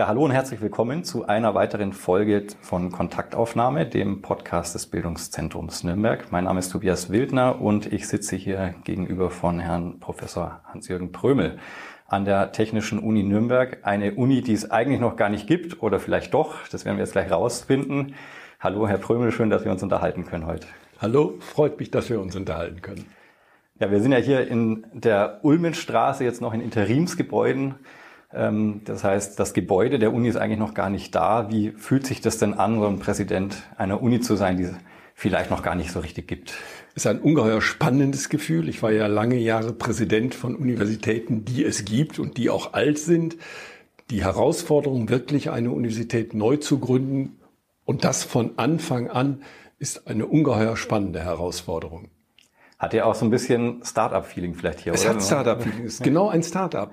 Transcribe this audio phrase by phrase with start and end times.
[0.00, 5.84] Ja, hallo und herzlich willkommen zu einer weiteren Folge von Kontaktaufnahme, dem Podcast des Bildungszentrums
[5.84, 6.32] Nürnberg.
[6.32, 11.58] Mein Name ist Tobias Wildner und ich sitze hier gegenüber von Herrn Professor Hans-Jürgen Prömel
[12.06, 13.80] an der Technischen Uni Nürnberg.
[13.82, 16.66] Eine Uni, die es eigentlich noch gar nicht gibt oder vielleicht doch.
[16.72, 18.14] Das werden wir jetzt gleich rausfinden.
[18.58, 20.66] Hallo, Herr Prömel, schön, dass wir uns unterhalten können heute.
[20.98, 23.04] Hallo, freut mich, dass wir uns unterhalten können.
[23.78, 27.74] Ja, wir sind ja hier in der Ulmenstraße, jetzt noch in Interimsgebäuden.
[28.32, 31.50] Ähm, das heißt, das Gebäude der Uni ist eigentlich noch gar nicht da.
[31.50, 34.74] Wie fühlt sich das denn an, so ein Präsident einer Uni zu sein, die es
[35.14, 36.54] vielleicht noch gar nicht so richtig gibt?
[36.94, 38.68] Es ist ein ungeheuer spannendes Gefühl.
[38.68, 42.98] Ich war ja lange Jahre Präsident von Universitäten, die es gibt und die auch alt
[42.98, 43.36] sind.
[44.10, 47.38] Die Herausforderung, wirklich eine Universität neu zu gründen
[47.84, 49.42] und das von Anfang an,
[49.78, 52.08] ist eine ungeheuer spannende Herausforderung.
[52.78, 55.10] Hat ja auch so ein bisschen Startup-Feeling vielleicht hier, es oder?
[55.10, 56.90] Es hat Startup-Feeling, ist genau ein Startup.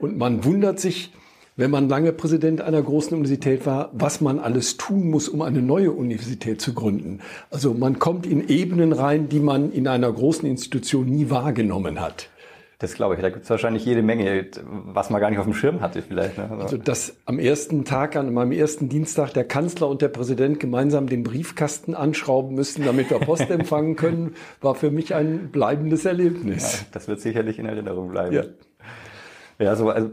[0.00, 1.12] Und man wundert sich,
[1.56, 5.60] wenn man lange Präsident einer großen Universität war, was man alles tun muss, um eine
[5.60, 7.20] neue Universität zu gründen.
[7.50, 12.30] Also man kommt in Ebenen rein, die man in einer großen Institution nie wahrgenommen hat.
[12.78, 13.20] Das glaube ich.
[13.20, 16.38] Da gibt es wahrscheinlich jede Menge, was man gar nicht auf dem Schirm hatte vielleicht.
[16.38, 16.50] Ne?
[16.58, 21.06] Also dass am ersten Tag, an meinem ersten Dienstag, der Kanzler und der Präsident gemeinsam
[21.06, 26.80] den Briefkasten anschrauben müssten, damit wir Post empfangen können, war für mich ein bleibendes Erlebnis.
[26.80, 28.34] Ja, das wird sicherlich in Erinnerung bleiben.
[28.34, 28.44] Ja.
[29.60, 30.08] Ja, so, also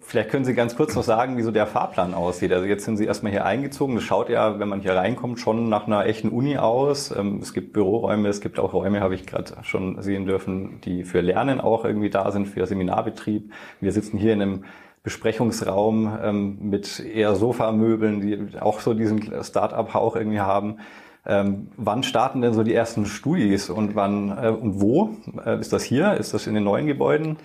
[0.00, 2.52] vielleicht können Sie ganz kurz noch sagen, wie so der Fahrplan aussieht.
[2.52, 3.94] Also jetzt sind Sie erstmal hier eingezogen.
[3.94, 7.10] Das schaut ja, wenn man hier reinkommt, schon nach einer echten Uni aus.
[7.10, 11.04] Ähm, es gibt Büroräume, es gibt auch Räume, habe ich gerade schon sehen dürfen, die
[11.04, 13.50] für Lernen auch irgendwie da sind, für Seminarbetrieb.
[13.80, 14.64] Wir sitzen hier in einem
[15.02, 20.76] Besprechungsraum ähm, mit eher Sofamöbeln, die auch so diesen Start-up-Hauch irgendwie haben.
[21.24, 25.16] Ähm, wann starten denn so die ersten Studis und wann äh, und wo?
[25.42, 26.18] Äh, ist das hier?
[26.18, 27.38] Ist das in den neuen Gebäuden?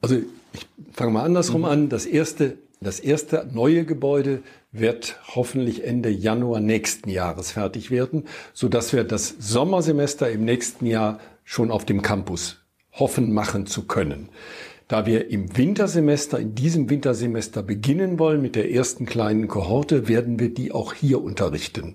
[0.00, 0.16] Also
[0.52, 1.66] ich fange mal andersrum mhm.
[1.66, 1.88] an.
[1.88, 8.68] Das erste, das erste neue Gebäude wird hoffentlich Ende Januar nächsten Jahres fertig werden, so
[8.68, 12.58] dass wir das Sommersemester im nächsten Jahr schon auf dem Campus
[12.92, 14.28] hoffen machen zu können.
[14.88, 20.40] Da wir im Wintersemester, in diesem Wintersemester beginnen wollen mit der ersten kleinen Kohorte, werden
[20.40, 21.94] wir die auch hier unterrichten.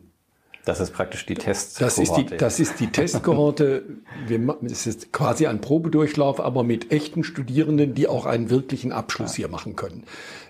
[0.65, 1.83] Das ist praktisch die Testkohorte.
[1.83, 3.83] Das ist die, das ist die Testkohorte.
[4.27, 9.35] Wir, es ist quasi ein Probedurchlauf, aber mit echten Studierenden, die auch einen wirklichen Abschluss
[9.35, 10.03] hier machen können.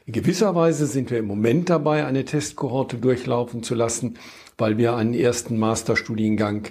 [0.06, 4.18] In gewisser Weise sind wir im Moment dabei, eine Testkohorte durchlaufen zu lassen,
[4.58, 6.70] weil wir einen ersten Masterstudiengang,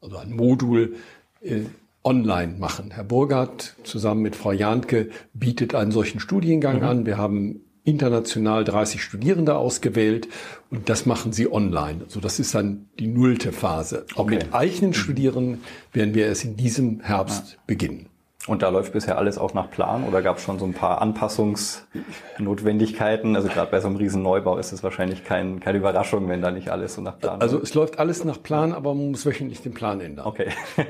[0.00, 0.94] also ein Modul,
[1.42, 1.62] äh,
[2.04, 2.92] online machen.
[2.92, 6.84] Herr Burgert zusammen mit Frau Jahnke bietet einen solchen Studiengang mhm.
[6.84, 7.06] an.
[7.06, 10.28] Wir haben international 30 Studierende ausgewählt
[10.70, 12.04] und das machen sie online.
[12.08, 14.04] So, das ist dann die nullte Phase.
[14.14, 14.36] Auch okay.
[14.36, 17.58] mit eigenen Studierenden werden wir es in diesem Herbst ja.
[17.66, 18.08] beginnen.
[18.46, 21.02] Und da läuft bisher alles auch nach Plan oder gab es schon so ein paar
[21.02, 23.34] Anpassungsnotwendigkeiten?
[23.34, 26.52] Also gerade bei so einem riesen Neubau ist es wahrscheinlich kein, keine Überraschung, wenn da
[26.52, 29.62] nicht alles so nach Plan Also es läuft alles nach Plan, aber man muss wöchentlich
[29.62, 30.26] den Plan ändern.
[30.26, 30.50] Okay.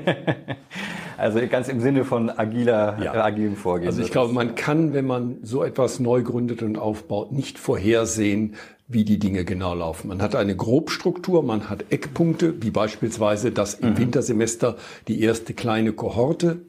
[1.17, 3.15] also ganz im Sinne von agiler, ja.
[3.15, 3.87] äh, agilem Vorgehen.
[3.87, 8.53] Also ich glaube, man kann, wenn man so etwas neu gründet und aufbaut, nicht vorhersehen,
[8.87, 10.09] wie die Dinge genau laufen.
[10.09, 13.97] Man hat eine Grobstruktur, man hat Eckpunkte, wie beispielsweise, dass im mhm.
[13.97, 14.75] Wintersemester
[15.07, 16.59] die erste kleine Kohorte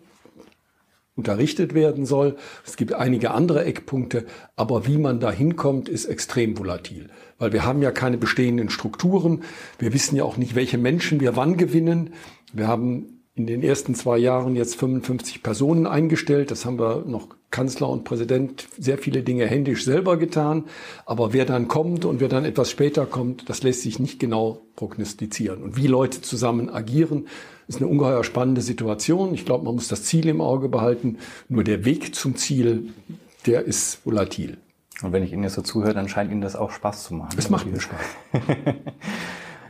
[1.19, 2.37] unterrichtet werden soll.
[2.65, 4.25] Es gibt einige andere Eckpunkte,
[4.57, 9.43] aber wie man da hinkommt, ist extrem volatil, weil wir haben ja keine bestehenden Strukturen.
[9.79, 12.15] Wir wissen ja auch nicht, welche Menschen wir wann gewinnen.
[12.53, 16.51] Wir haben in den ersten zwei Jahren jetzt 55 Personen eingestellt.
[16.51, 20.65] Das haben wir noch Kanzler und Präsident sehr viele Dinge händisch selber getan.
[21.07, 24.63] Aber wer dann kommt und wer dann etwas später kommt, das lässt sich nicht genau
[24.77, 25.63] prognostizieren.
[25.63, 27.27] Und wie Leute zusammen agieren,
[27.69, 29.35] ist eine ungeheuer spannende Situation.
[29.35, 31.19] Ich glaube, man muss das Ziel im Auge behalten.
[31.49, 32.95] Nur der Weg zum Ziel,
[33.47, 34.57] der ist volatil.
[35.03, 37.37] Und wenn ich Ihnen jetzt so zuhöre, dann scheint Ihnen das auch Spaß zu machen.
[37.37, 38.01] Es macht mir Spaß.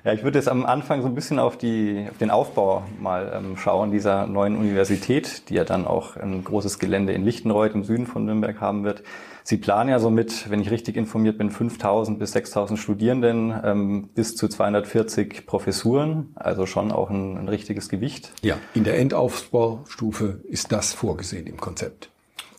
[0.09, 3.31] Ja, ich würde jetzt am Anfang so ein bisschen auf, die, auf den Aufbau mal
[3.37, 7.85] ähm, schauen dieser neuen Universität, die ja dann auch ein großes Gelände in Lichtenreuth im
[7.85, 9.03] Süden von Nürnberg haben wird.
[9.45, 14.09] Sie planen ja so mit, wenn ich richtig informiert bin, 5000 bis 6000 Studierenden, ähm,
[14.15, 18.33] bis zu 240 Professuren, also schon auch ein, ein richtiges Gewicht.
[18.41, 22.09] Ja, in der Endaufbaustufe ist das vorgesehen im Konzept.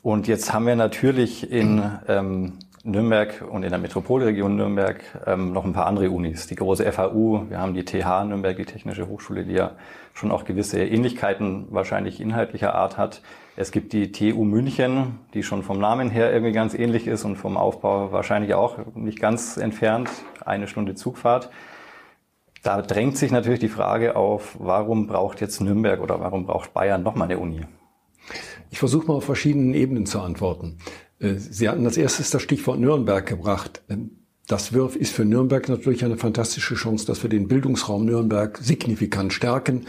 [0.04, 5.66] Und jetzt haben wir natürlich in ähm, Nürnberg und in der Metropolregion Nürnberg ähm, noch
[5.66, 6.48] ein paar andere Unis.
[6.48, 9.72] Die große FAU, wir haben die TH Nürnberg, die Technische Hochschule, die ja
[10.14, 13.22] schon auch gewisse Ähnlichkeiten wahrscheinlich inhaltlicher Art hat.
[13.58, 17.36] Es gibt die TU München, die schon vom Namen her irgendwie ganz ähnlich ist und
[17.36, 20.10] vom Aufbau wahrscheinlich auch nicht ganz entfernt,
[20.46, 21.50] eine Stunde Zugfahrt.
[22.64, 27.04] Da drängt sich natürlich die Frage auf, warum braucht jetzt Nürnberg oder warum braucht Bayern
[27.04, 27.62] nochmal eine Uni?
[28.70, 30.78] Ich versuche mal auf verschiedenen Ebenen zu antworten.
[31.20, 33.82] Äh, Sie hatten als erstes das Stichwort Nürnberg gebracht.
[33.90, 34.12] Ähm,
[34.48, 39.86] das ist für Nürnberg natürlich eine fantastische Chance, dass wir den Bildungsraum Nürnberg signifikant stärken.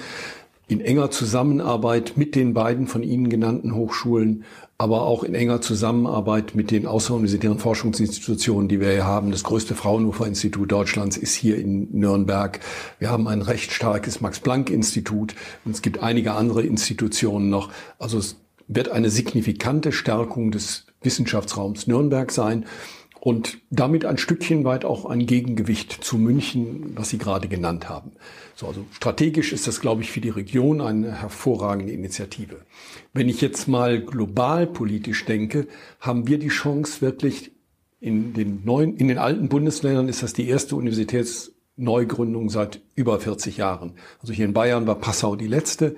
[0.69, 4.45] In enger Zusammenarbeit mit den beiden von Ihnen genannten Hochschulen,
[4.77, 9.31] aber auch in enger Zusammenarbeit mit den außeruniversitären Forschungsinstitutionen, die wir hier haben.
[9.31, 12.61] Das größte Fraunhofer-Institut Deutschlands ist hier in Nürnberg.
[12.99, 15.35] Wir haben ein recht starkes Max-Planck-Institut
[15.65, 17.73] und es gibt einige andere Institutionen noch.
[17.99, 18.37] Also es
[18.69, 22.67] wird eine signifikante Stärkung des Wissenschaftsraums Nürnberg sein
[23.21, 28.13] und damit ein Stückchen weit auch ein Gegengewicht zu München, was Sie gerade genannt haben.
[28.57, 32.63] So, also strategisch ist das, glaube ich, für die Region eine hervorragende Initiative.
[33.13, 35.67] Wenn ich jetzt mal global politisch denke,
[36.01, 37.53] haben wir die Chance wirklich
[38.01, 43.59] in den neuen, in den alten Bundesländern ist das die erste Universitätsneugründung seit über 40
[43.59, 43.93] Jahren.
[44.23, 45.97] Also hier in Bayern war Passau die letzte.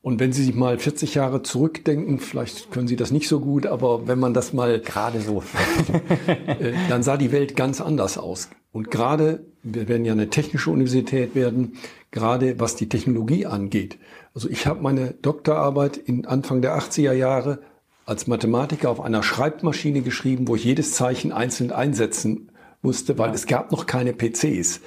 [0.00, 3.66] Und wenn Sie sich mal 40 Jahre zurückdenken, vielleicht können Sie das nicht so gut,
[3.66, 5.42] aber wenn man das mal gerade so,
[6.26, 8.48] äh, dann sah die Welt ganz anders aus.
[8.70, 11.78] Und gerade, wir werden ja eine technische Universität werden,
[12.12, 13.98] gerade was die Technologie angeht.
[14.34, 17.58] Also ich habe meine Doktorarbeit in Anfang der 80er Jahre
[18.06, 22.52] als Mathematiker auf einer Schreibmaschine geschrieben, wo ich jedes Zeichen einzeln einsetzen
[22.82, 23.34] musste, weil ja.
[23.34, 24.80] es gab noch keine PCs.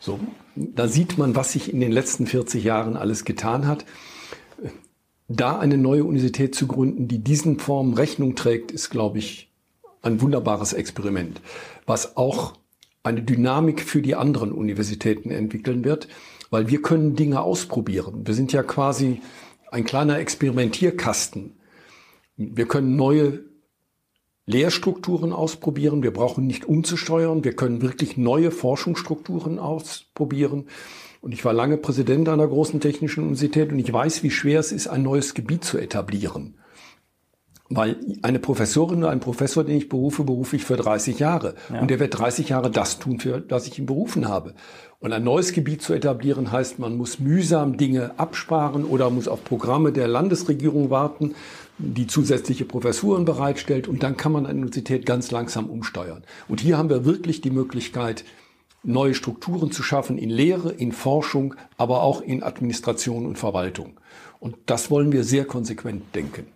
[0.00, 0.18] So,
[0.56, 3.84] da sieht man, was sich in den letzten 40 Jahren alles getan hat
[5.28, 9.50] da eine neue Universität zu gründen, die diesen Formen Rechnung trägt, ist, glaube ich,
[10.02, 11.40] ein wunderbares Experiment,
[11.86, 12.54] was auch
[13.02, 16.08] eine Dynamik für die anderen Universitäten entwickeln wird,
[16.50, 18.26] weil wir können Dinge ausprobieren.
[18.26, 19.20] Wir sind ja quasi
[19.70, 21.56] ein kleiner Experimentierkasten.
[22.36, 23.44] Wir können neue
[24.46, 26.02] Lehrstrukturen ausprobieren.
[26.02, 27.44] Wir brauchen nicht umzusteuern.
[27.44, 30.66] Wir können wirklich neue Forschungsstrukturen ausprobieren.
[31.24, 34.72] Und ich war lange Präsident einer großen technischen Universität und ich weiß, wie schwer es
[34.72, 36.58] ist, ein neues Gebiet zu etablieren.
[37.70, 41.54] Weil eine Professorin oder ein Professor, den ich berufe, berufe ich für 30 Jahre.
[41.72, 41.80] Ja.
[41.80, 44.52] Und der wird 30 Jahre das tun, für das ich ihn berufen habe.
[45.00, 49.44] Und ein neues Gebiet zu etablieren heißt, man muss mühsam Dinge absparen oder muss auf
[49.44, 51.34] Programme der Landesregierung warten,
[51.78, 53.88] die zusätzliche Professuren bereitstellt.
[53.88, 56.22] Und dann kann man eine Universität ganz langsam umsteuern.
[56.48, 58.26] Und hier haben wir wirklich die Möglichkeit,
[58.84, 63.98] neue Strukturen zu schaffen in Lehre, in Forschung, aber auch in Administration und Verwaltung.
[64.40, 66.46] Und das wollen wir sehr konsequent denken.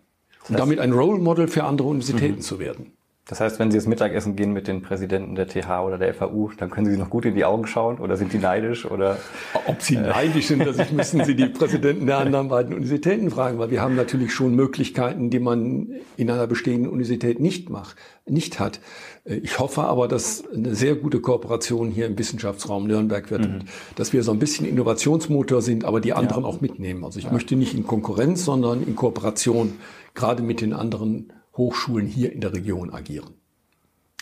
[0.49, 2.43] Und damit ein Role Model für andere Universitäten mhm.
[2.43, 2.93] zu werden.
[3.29, 6.51] Das heißt, wenn Sie das Mittagessen gehen mit den Präsidenten der TH oder der FAU,
[6.57, 9.19] dann können Sie sich noch gut in die Augen schauen oder sind die neidisch oder?
[9.67, 13.71] Ob sie neidisch sind, das müssen Sie die Präsidenten der anderen beiden Universitäten fragen, weil
[13.71, 18.81] wir haben natürlich schon Möglichkeiten, die man in einer bestehenden Universität nicht macht, nicht hat.
[19.27, 23.59] Ich hoffe aber, dass eine sehr gute Kooperation hier im Wissenschaftsraum Nürnberg wird, mhm.
[23.95, 26.49] dass wir so ein bisschen Innovationsmotor sind, aber die anderen ja.
[26.49, 27.05] auch mitnehmen.
[27.05, 27.33] Also ich ja.
[27.33, 29.75] möchte nicht in Konkurrenz, sondern in Kooperation
[30.15, 33.35] gerade mit den anderen Hochschulen hier in der Region agieren.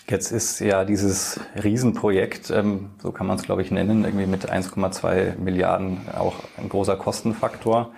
[0.09, 4.51] Jetzt ist ja dieses Riesenprojekt, ähm, so kann man es glaube ich nennen, irgendwie mit
[4.51, 7.93] 1,2 Milliarden auch ein großer Kostenfaktor.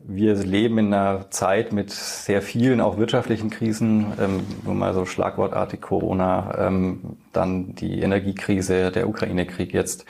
[0.00, 5.06] Wir leben in einer Zeit mit sehr vielen auch wirtschaftlichen Krisen, ähm, nur mal so
[5.06, 10.04] schlagwortartig Corona, ähm, dann die Energiekrise, der Ukraine-Krieg jetzt.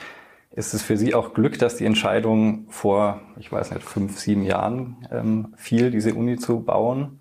[0.49, 4.43] Ist es für Sie auch Glück, dass die Entscheidung vor, ich weiß nicht, fünf, sieben
[4.43, 7.19] Jahren ähm, fiel, diese Uni zu bauen?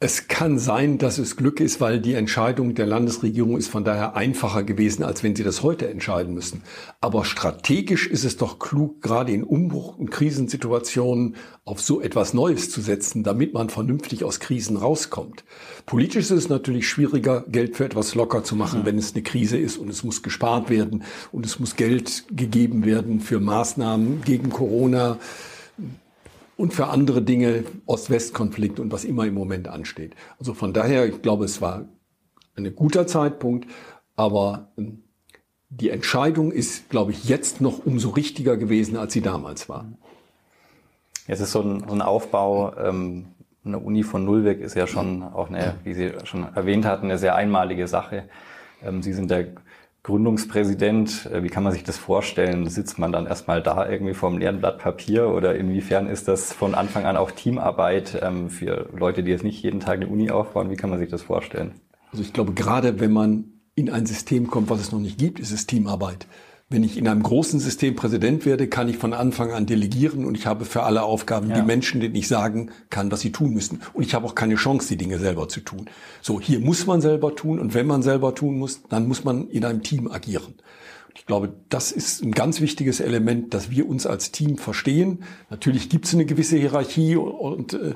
[0.00, 4.14] Es kann sein, dass es Glück ist, weil die Entscheidung der Landesregierung ist von daher
[4.14, 6.62] einfacher gewesen, als wenn sie das heute entscheiden müssen.
[7.00, 12.70] Aber strategisch ist es doch klug, gerade in Umbruch- und Krisensituationen auf so etwas Neues
[12.70, 15.42] zu setzen, damit man vernünftig aus Krisen rauskommt.
[15.84, 19.58] Politisch ist es natürlich schwieriger, Geld für etwas locker zu machen, wenn es eine Krise
[19.58, 21.02] ist und es muss gespart werden
[21.32, 25.18] und es muss Geld gegeben werden für Maßnahmen gegen Corona
[26.58, 30.14] und für andere Dinge, Ost-West-Konflikt und was immer im Moment ansteht.
[30.40, 31.84] Also von daher, ich glaube, es war
[32.56, 33.70] ein guter Zeitpunkt,
[34.16, 35.04] aber ähm,
[35.70, 39.86] die Entscheidung ist, glaube ich, jetzt noch umso richtiger gewesen, als sie damals war.
[41.28, 43.26] Jetzt ist so ein, so ein Aufbau, ähm,
[43.64, 47.04] eine Uni von Null weg ist ja schon auch eine, wie Sie schon erwähnt hatten,
[47.04, 48.24] eine sehr einmalige Sache.
[48.82, 49.48] Ähm, sie sind der
[50.08, 52.66] Gründungspräsident, äh, wie kann man sich das vorstellen?
[52.70, 56.50] Sitzt man dann erstmal da irgendwie vor einem leeren Blatt Papier oder inwiefern ist das
[56.54, 60.30] von Anfang an auch Teamarbeit ähm, für Leute, die jetzt nicht jeden Tag eine Uni
[60.30, 60.70] aufbauen?
[60.70, 61.72] Wie kann man sich das vorstellen?
[62.10, 65.40] Also ich glaube, gerade wenn man in ein System kommt, was es noch nicht gibt,
[65.40, 66.26] ist es Teamarbeit.
[66.70, 70.34] Wenn ich in einem großen System Präsident werde, kann ich von Anfang an delegieren und
[70.34, 71.56] ich habe für alle Aufgaben ja.
[71.56, 73.80] die Menschen, denen ich sagen kann, was sie tun müssen.
[73.94, 75.88] Und ich habe auch keine Chance, die Dinge selber zu tun.
[76.20, 79.48] So, hier muss man selber tun und wenn man selber tun muss, dann muss man
[79.48, 80.56] in einem Team agieren.
[81.14, 85.24] Ich glaube, das ist ein ganz wichtiges Element, dass wir uns als Team verstehen.
[85.48, 87.94] Natürlich gibt es eine gewisse Hierarchie und äh,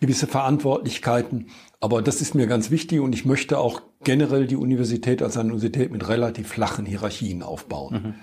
[0.00, 1.46] gewisse Verantwortlichkeiten,
[1.80, 5.52] aber das ist mir ganz wichtig und ich möchte auch generell die Universität als eine
[5.52, 7.92] Universität mit relativ flachen Hierarchien aufbauen.
[7.92, 8.14] Mhm.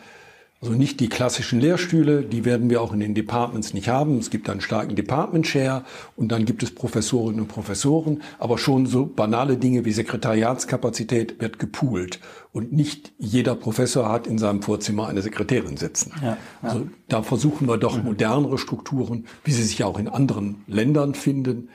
[0.61, 4.17] Also nicht die klassischen Lehrstühle, die werden wir auch in den Departments nicht haben.
[4.17, 5.83] Es gibt einen starken Department Share
[6.15, 11.59] und dann gibt es Professorinnen und Professoren, aber schon so banale Dinge wie Sekretariatskapazität wird
[11.59, 12.21] gepoolt
[12.53, 16.13] und nicht jeder Professor hat in seinem Vorzimmer eine Sekretärin sitzen.
[16.21, 16.37] Ja, ja.
[16.61, 18.05] Also da versuchen wir doch mhm.
[18.05, 21.67] modernere Strukturen, wie sie sich auch in anderen Ländern finden,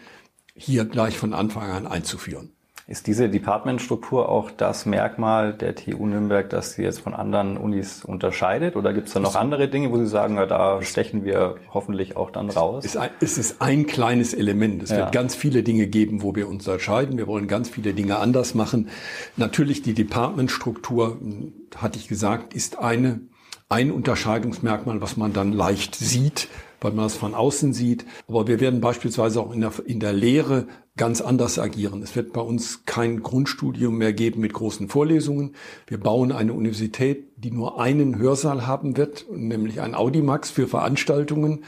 [0.55, 2.53] hier gleich von Anfang an einzuführen.
[2.91, 8.03] Ist diese Departmentstruktur auch das Merkmal der TU Nürnberg, das sie jetzt von anderen Unis
[8.03, 8.77] unterscheidet?
[8.77, 12.17] Oder gibt es da noch andere Dinge, wo Sie sagen, ja, da stechen wir hoffentlich
[12.17, 12.87] auch dann raus?
[12.87, 14.83] Es ist ein, es ist ein kleines Element.
[14.83, 15.01] Es ja.
[15.01, 17.19] wird ganz viele Dinge geben, wo wir uns unterscheiden.
[17.19, 18.89] Wir wollen ganz viele Dinge anders machen.
[19.37, 23.21] Natürlich die Departmentstruktur, hm, hatte ich gesagt, ist eine,
[23.69, 26.49] ein Unterscheidungsmerkmal, was man dann leicht sieht
[26.81, 28.07] weil man es von außen sieht.
[28.29, 30.69] Aber wir werden beispielsweise auch in der, in der Lehre
[30.99, 32.03] ganz anders agieren.
[32.03, 35.55] Es wird bei uns kein Grundstudium mehr geben mit großen Vorlesungen.
[35.87, 41.65] Wir bauen eine Universität, die nur einen Hörsaal haben wird, nämlich ein Audimax für Veranstaltungen.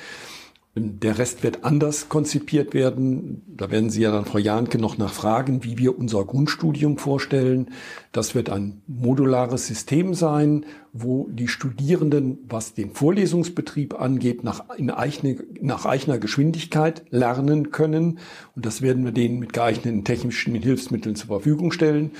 [0.76, 3.42] Der Rest wird anders konzipiert werden.
[3.48, 7.70] Da werden Sie ja dann, Frau Jahnke, noch nachfragen, wie wir unser Grundstudium vorstellen.
[8.12, 14.90] Das wird ein modulares System sein, wo die Studierenden, was den Vorlesungsbetrieb angeht, nach, in
[14.90, 18.20] eigene, nach eigener Geschwindigkeit lernen können.
[18.54, 22.12] Und das werden wir denen mit geeigneten technischen Hilfsmitteln zur Verfügung stellen.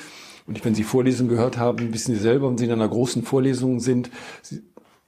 [0.49, 3.79] Und wenn Sie Vorlesungen gehört haben, wissen Sie selber, wenn Sie in einer großen Vorlesung
[3.79, 4.11] sind,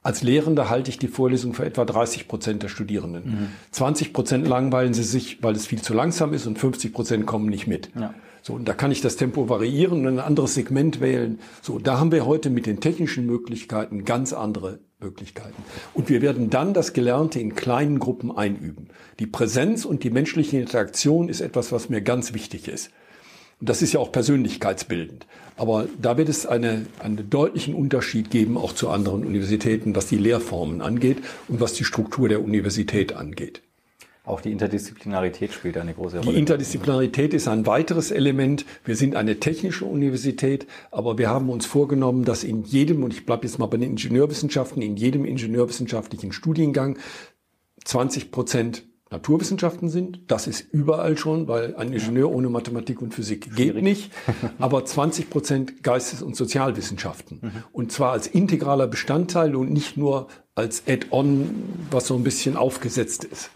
[0.03, 3.23] als Lehrender halte ich die Vorlesung für etwa 30 Prozent der Studierenden.
[3.25, 3.47] Mhm.
[3.71, 7.47] 20 Prozent langweilen sie sich, weil es viel zu langsam ist und 50 Prozent kommen
[7.47, 7.89] nicht mit.
[7.97, 8.13] Ja.
[8.41, 11.39] So, und da kann ich das Tempo variieren und ein anderes Segment wählen.
[11.61, 15.63] So, da haben wir heute mit den technischen Möglichkeiten ganz andere Möglichkeiten.
[15.93, 18.89] Und wir werden dann das Gelernte in kleinen Gruppen einüben.
[19.19, 22.91] Die Präsenz und die menschliche Interaktion ist etwas, was mir ganz wichtig ist.
[23.59, 25.25] Und das ist ja auch persönlichkeitsbildend.
[25.55, 30.17] Aber da wird es eine, einen deutlichen Unterschied geben, auch zu anderen Universitäten, was die
[30.17, 33.61] Lehrformen angeht und was die Struktur der Universität angeht.
[34.25, 36.31] Auch die Interdisziplinarität spielt eine große Rolle.
[36.31, 38.65] Die Interdisziplinarität ist ein weiteres Element.
[38.85, 43.25] Wir sind eine technische Universität, aber wir haben uns vorgenommen, dass in jedem, und ich
[43.25, 46.97] bleibe jetzt mal bei den Ingenieurwissenschaften, in jedem ingenieurwissenschaftlichen Studiengang
[47.83, 48.83] 20 Prozent
[49.13, 50.19] Naturwissenschaften sind.
[50.27, 53.73] Das ist überall schon, weil ein Ingenieur ohne Mathematik und Physik Schwierig.
[53.75, 54.11] geht nicht.
[54.59, 57.39] Aber 20 Prozent Geistes- und Sozialwissenschaften.
[57.41, 57.51] Mhm.
[57.71, 61.49] Und zwar als integraler Bestandteil und nicht nur als Add-on,
[61.91, 63.51] was so ein bisschen aufgesetzt ist.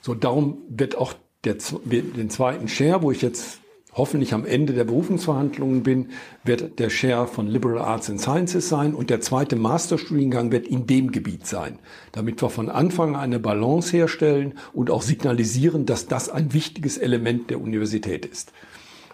[0.00, 3.60] So, darum wird auch der, den zweiten Share, wo ich jetzt
[3.96, 6.10] hoffentlich am Ende der Berufungsverhandlungen bin,
[6.44, 10.86] wird der Share von Liberal Arts and Sciences sein und der zweite Masterstudiengang wird in
[10.86, 11.78] dem Gebiet sein,
[12.12, 16.98] damit wir von Anfang an eine Balance herstellen und auch signalisieren, dass das ein wichtiges
[16.98, 18.52] Element der Universität ist.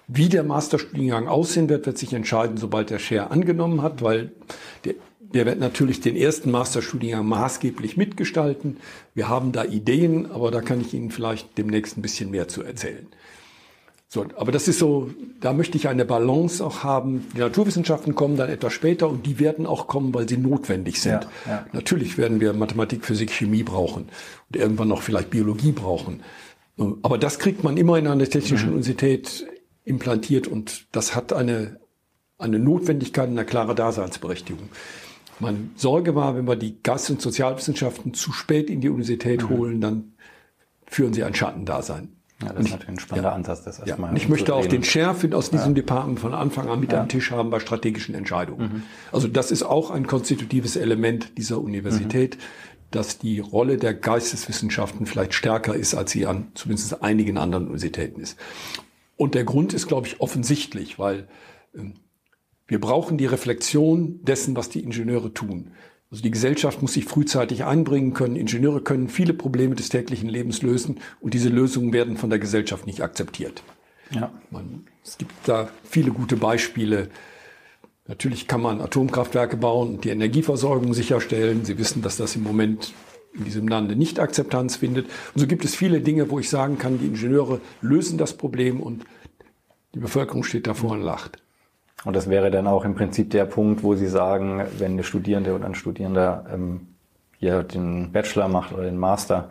[0.08, 4.32] Wie der Masterstudiengang aussehen wird, wird sich entscheiden, sobald der Share angenommen hat, weil
[4.84, 8.78] der, der wird natürlich den ersten Masterstudiengang maßgeblich mitgestalten.
[9.14, 12.62] Wir haben da Ideen, aber da kann ich Ihnen vielleicht demnächst ein bisschen mehr zu
[12.62, 13.06] erzählen.
[14.12, 17.26] So, aber das ist so, da möchte ich eine Balance auch haben.
[17.34, 21.26] Die Naturwissenschaften kommen dann etwas später und die werden auch kommen, weil sie notwendig sind.
[21.46, 21.66] Ja, ja.
[21.72, 24.10] Natürlich werden wir Mathematik, Physik, Chemie brauchen
[24.50, 26.22] und irgendwann noch vielleicht Biologie brauchen.
[26.76, 28.74] Aber das kriegt man immer in einer technischen mhm.
[28.74, 29.46] Universität
[29.84, 31.80] implantiert und das hat eine,
[32.36, 34.68] eine Notwendigkeit eine klare Daseinsberechtigung.
[35.40, 39.48] Meine Sorge war, wenn wir die Geist- und Sozialwissenschaften zu spät in die Universität mhm.
[39.48, 40.12] holen, dann
[40.84, 42.10] führen sie ein Schattendasein.
[42.42, 43.34] Ja, das ist natürlich ein spannender ja.
[43.34, 44.10] Ansatz, das erstmal.
[44.10, 44.16] Ja.
[44.16, 45.74] Ich möchte auch den Sheriff aus diesem.
[45.74, 48.72] Department von Anfang an mit am Tisch haben bei strategischen Entscheidungen.
[48.72, 48.82] Mhm.
[49.10, 52.40] Also das ist auch ein konstitutives Element dieser Universität, mhm.
[52.90, 58.20] dass die Rolle der Geisteswissenschaften vielleicht stärker ist, als sie an zumindest einigen anderen Universitäten
[58.20, 58.38] ist.
[59.16, 61.28] Und der Grund ist, glaube ich, offensichtlich, weil
[61.74, 61.84] äh,
[62.66, 65.72] wir brauchen die Reflexion dessen, was die Ingenieure tun.
[66.12, 68.36] Also die Gesellschaft muss sich frühzeitig einbringen können.
[68.36, 72.86] Ingenieure können viele Probleme des täglichen Lebens lösen und diese Lösungen werden von der Gesellschaft
[72.86, 73.62] nicht akzeptiert.
[74.10, 74.30] Ja.
[74.50, 77.08] Man, es gibt da viele gute Beispiele.
[78.06, 81.64] Natürlich kann man Atomkraftwerke bauen und die Energieversorgung sicherstellen.
[81.64, 82.92] Sie wissen, dass das im Moment
[83.32, 85.06] in diesem Lande nicht Akzeptanz findet.
[85.06, 88.80] Und so gibt es viele Dinge, wo ich sagen kann, die Ingenieure lösen das Problem
[88.80, 89.04] und
[89.94, 91.41] die Bevölkerung steht davor und lacht.
[92.04, 95.54] Und das wäre dann auch im Prinzip der Punkt, wo Sie sagen, wenn eine Studierende
[95.54, 96.88] oder ein Studierender ähm,
[97.38, 99.50] hier den Bachelor macht oder den Master,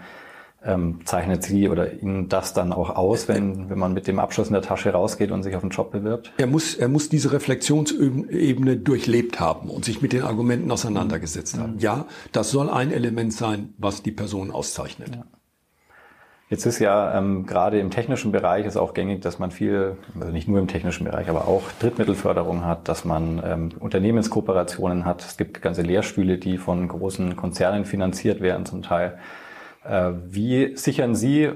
[0.64, 4.48] ähm, zeichnet Sie oder Ihnen das dann auch aus, wenn, wenn man mit dem Abschluss
[4.48, 6.32] in der Tasche rausgeht und sich auf einen Job bewirbt?
[6.38, 11.80] Er muss, er muss diese Reflexionsebene durchlebt haben und sich mit den Argumenten auseinandergesetzt haben.
[11.80, 15.16] Ja, das soll ein Element sein, was die Person auszeichnet.
[15.16, 15.24] Ja.
[16.52, 20.34] Jetzt ist ja ähm, gerade im technischen Bereich ist auch gängig, dass man viel, also
[20.34, 25.22] nicht nur im technischen Bereich, aber auch Drittmittelförderung hat, dass man ähm, Unternehmenskooperationen hat.
[25.22, 29.18] Es gibt ganze Lehrstühle, die von großen Konzernen finanziert werden zum Teil.
[29.86, 31.54] Äh, wie sichern Sie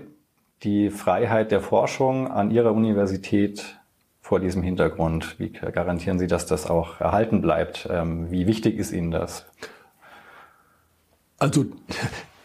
[0.64, 3.78] die Freiheit der Forschung an Ihrer Universität
[4.22, 5.38] vor diesem Hintergrund?
[5.40, 7.90] Wie garantieren Sie, dass das auch erhalten bleibt?
[7.92, 9.46] Ähm, wie wichtig ist Ihnen das?
[11.38, 11.66] Also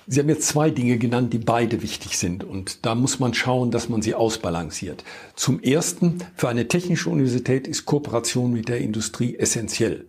[0.06, 2.44] Sie haben jetzt zwei Dinge genannt, die beide wichtig sind.
[2.44, 5.04] Und da muss man schauen, dass man sie ausbalanciert.
[5.34, 10.06] Zum Ersten, für eine technische Universität ist Kooperation mit der Industrie essentiell.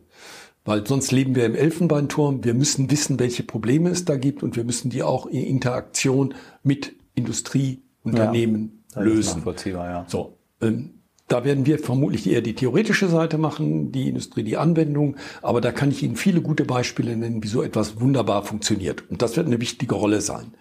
[0.64, 2.44] Weil sonst leben wir im Elfenbeinturm.
[2.44, 6.36] Wir müssen wissen, welche Probleme es da gibt und wir müssen die auch in Interaktion
[6.64, 9.44] mit Industrieunternehmen ja, lösen.
[9.66, 10.06] Ja.
[10.08, 11.01] So, ähm,
[11.32, 15.16] da werden wir vermutlich eher die theoretische Seite machen, die Industrie, die Anwendung.
[15.42, 19.10] Aber da kann ich Ihnen viele gute Beispiele nennen, wie so etwas wunderbar funktioniert.
[19.10, 20.54] Und das wird eine wichtige Rolle sein.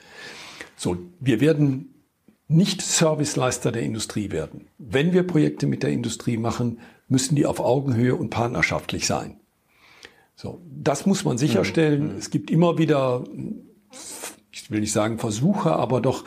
[0.77, 1.95] So, wir werden
[2.47, 4.69] nicht Serviceleister der Industrie werden.
[4.79, 9.41] Wenn wir Projekte mit der Industrie machen, müssen die auf Augenhöhe und partnerschaftlich sein.
[10.37, 12.13] So, das muss man sicherstellen.
[12.13, 12.19] Mhm.
[12.19, 13.25] Es gibt immer wieder
[14.71, 16.25] ich will nicht sagen Versuche, aber doch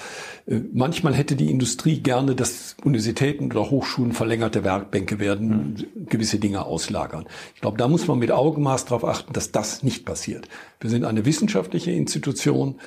[0.48, 6.08] äh, manchmal hätte die Industrie gerne, dass Universitäten oder Hochschulen verlängerte Werkbänke werden, mhm.
[6.08, 7.26] gewisse Dinge auslagern.
[7.56, 10.50] Ich glaube, da muss man mit Augenmaß darauf achten, dass das nicht passiert.
[10.82, 12.82] Wir sind eine wissenschaftliche Institution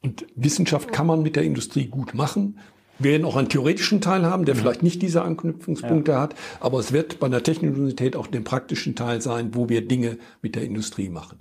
[0.00, 2.58] und Wissenschaft kann man mit der Industrie gut machen.
[2.98, 6.20] Wir werden auch einen theoretischen Teil haben, der vielleicht nicht diese Anknüpfungspunkte ja.
[6.20, 10.16] hat, aber es wird bei der Universität auch den praktischen Teil sein, wo wir Dinge
[10.40, 11.40] mit der Industrie machen.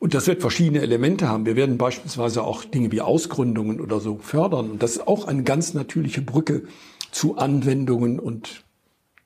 [0.00, 1.44] Und das wird verschiedene Elemente haben.
[1.44, 4.70] Wir werden beispielsweise auch Dinge wie Ausgründungen oder so fördern.
[4.70, 6.62] Und das ist auch eine ganz natürliche Brücke
[7.10, 8.64] zu Anwendungen und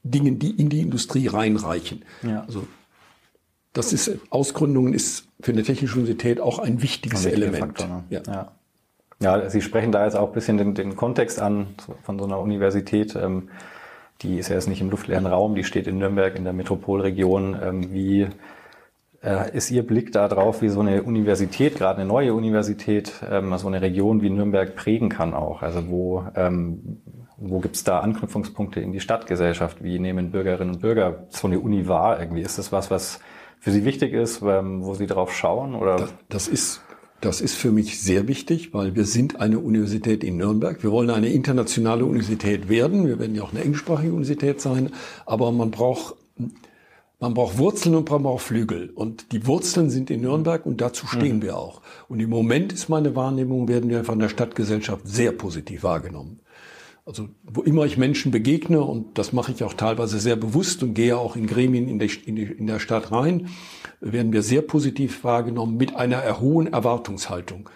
[0.02, 2.04] Dingen, die in die Industrie reinreichen.
[2.22, 2.42] Ja.
[2.42, 2.66] Also
[3.72, 7.78] das ist Ausgründungen ist für eine technische Universität auch ein wichtiges ein Element.
[7.78, 8.04] Faktor, ne?
[8.10, 8.22] ja.
[8.26, 8.52] ja.
[9.20, 9.50] Ja.
[9.50, 11.68] Sie sprechen da jetzt auch ein bisschen den, den Kontext an
[12.02, 13.14] von so einer Universität.
[13.14, 13.48] Ähm,
[14.22, 17.56] die ist ja jetzt nicht im luftleeren Raum, die steht in Nürnberg in der Metropolregion.
[17.62, 18.28] Ähm, wie
[19.52, 23.80] ist Ihr Blick darauf, wie so eine Universität, gerade eine neue Universität, ähm, so eine
[23.80, 25.62] Region wie Nürnberg prägen kann auch?
[25.62, 27.00] Also wo, ähm,
[27.36, 29.82] wo gibt es da Anknüpfungspunkte in die Stadtgesellschaft?
[29.82, 32.42] Wie nehmen Bürgerinnen und Bürger so eine Uni wahr irgendwie?
[32.42, 33.20] Ist das was, was
[33.60, 35.74] für Sie wichtig ist, ähm, wo Sie darauf schauen?
[35.74, 35.96] Oder?
[35.96, 36.80] Das, das ist
[37.24, 40.82] das ist für mich sehr wichtig, weil wir sind eine Universität in Nürnberg.
[40.82, 43.06] Wir wollen eine internationale Universität werden.
[43.06, 44.90] Wir werden ja auch eine englischsprachige Universität sein.
[45.24, 46.16] Aber man braucht
[47.20, 48.90] man braucht Wurzeln und man braucht Flügel.
[48.90, 51.42] Und die Wurzeln sind in Nürnberg und dazu stehen mhm.
[51.42, 51.80] wir auch.
[52.08, 56.40] Und im Moment ist meine Wahrnehmung, werden wir von der Stadtgesellschaft sehr positiv wahrgenommen.
[57.06, 60.94] Also wo immer ich Menschen begegne, und das mache ich auch teilweise sehr bewusst und
[60.94, 63.48] gehe auch in Gremien in, der, in, die, in der Stadt rein,
[64.00, 67.68] werden wir sehr positiv wahrgenommen mit einer hohen Erwartungshaltung.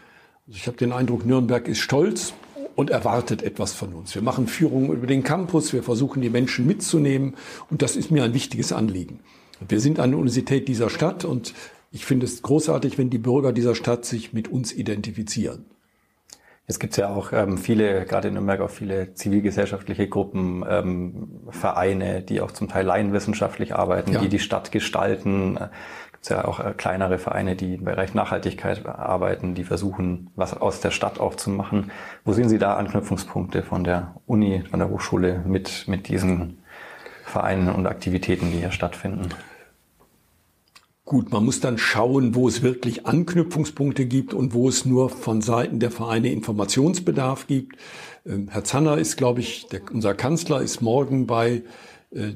[0.46, 2.33] Also ich habe den Eindruck, Nürnberg ist stolz
[2.79, 4.14] und erwartet etwas von uns.
[4.14, 7.35] Wir machen Führungen über den Campus, wir versuchen die Menschen mitzunehmen
[7.71, 9.19] und das ist mir ein wichtiges Anliegen.
[9.67, 11.55] Wir sind eine Universität dieser Stadt und
[11.91, 15.64] ich finde es großartig, wenn die Bürger dieser Stadt sich mit uns identifizieren.
[16.69, 21.41] Jetzt gibt es ja auch ähm, viele, gerade in Nürnberg auch viele zivilgesellschaftliche Gruppen, ähm,
[21.51, 24.21] Vereine, die auch zum Teil laienwissenschaftlich arbeiten, ja.
[24.21, 25.59] die die Stadt gestalten.
[26.20, 30.81] Gibt ja auch äh, kleinere Vereine, die im Bereich Nachhaltigkeit arbeiten, die versuchen, was aus
[30.81, 31.90] der Stadt auch zu machen.
[32.24, 36.59] Wo sehen Sie da Anknüpfungspunkte von der Uni, von der Hochschule mit, mit diesen
[37.24, 39.28] Vereinen und Aktivitäten, die hier stattfinden?
[41.04, 45.40] Gut, man muss dann schauen, wo es wirklich Anknüpfungspunkte gibt und wo es nur von
[45.40, 47.78] Seiten der Vereine Informationsbedarf gibt.
[48.26, 51.62] Ähm, Herr Zanner ist, glaube ich, der, unser Kanzler ist morgen bei
[52.11, 52.35] äh,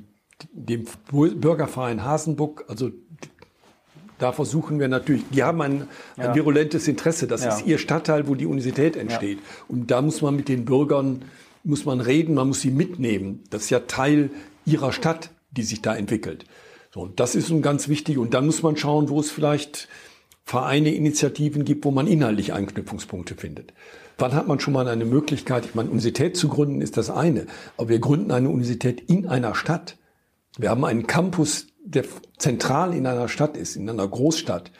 [0.53, 2.65] dem Bürgerverein Hasenbuck.
[2.69, 2.91] Also
[4.23, 6.35] da versuchen wir natürlich, die haben ein, ein ja.
[6.35, 7.27] virulentes Interesse.
[7.27, 7.57] Das ja.
[7.57, 9.39] ist ihr Stadtteil, wo die Universität entsteht.
[9.39, 9.65] Ja.
[9.69, 11.25] Und da muss man mit den Bürgern,
[11.65, 13.43] muss man reden, man muss sie mitnehmen.
[13.51, 14.31] Das ist ja Teil
[14.65, 16.45] ihrer Stadt, die sich da entwickelt.
[16.95, 18.19] So, und das ist ein ganz wichtig.
[18.19, 19.89] Und dann muss man schauen, wo es vielleicht
[20.45, 23.73] Vereine, Initiativen gibt, wo man inhaltlich Anknüpfungspunkte findet.
[24.19, 27.47] Wann hat man schon mal eine Möglichkeit, ich meine, Universität zu gründen ist das eine,
[27.77, 29.97] aber wir gründen eine Universität in einer Stadt.
[30.59, 32.05] Wir haben einen Campus, der
[32.39, 34.71] zentral in einer Stadt ist, in einer Großstadt,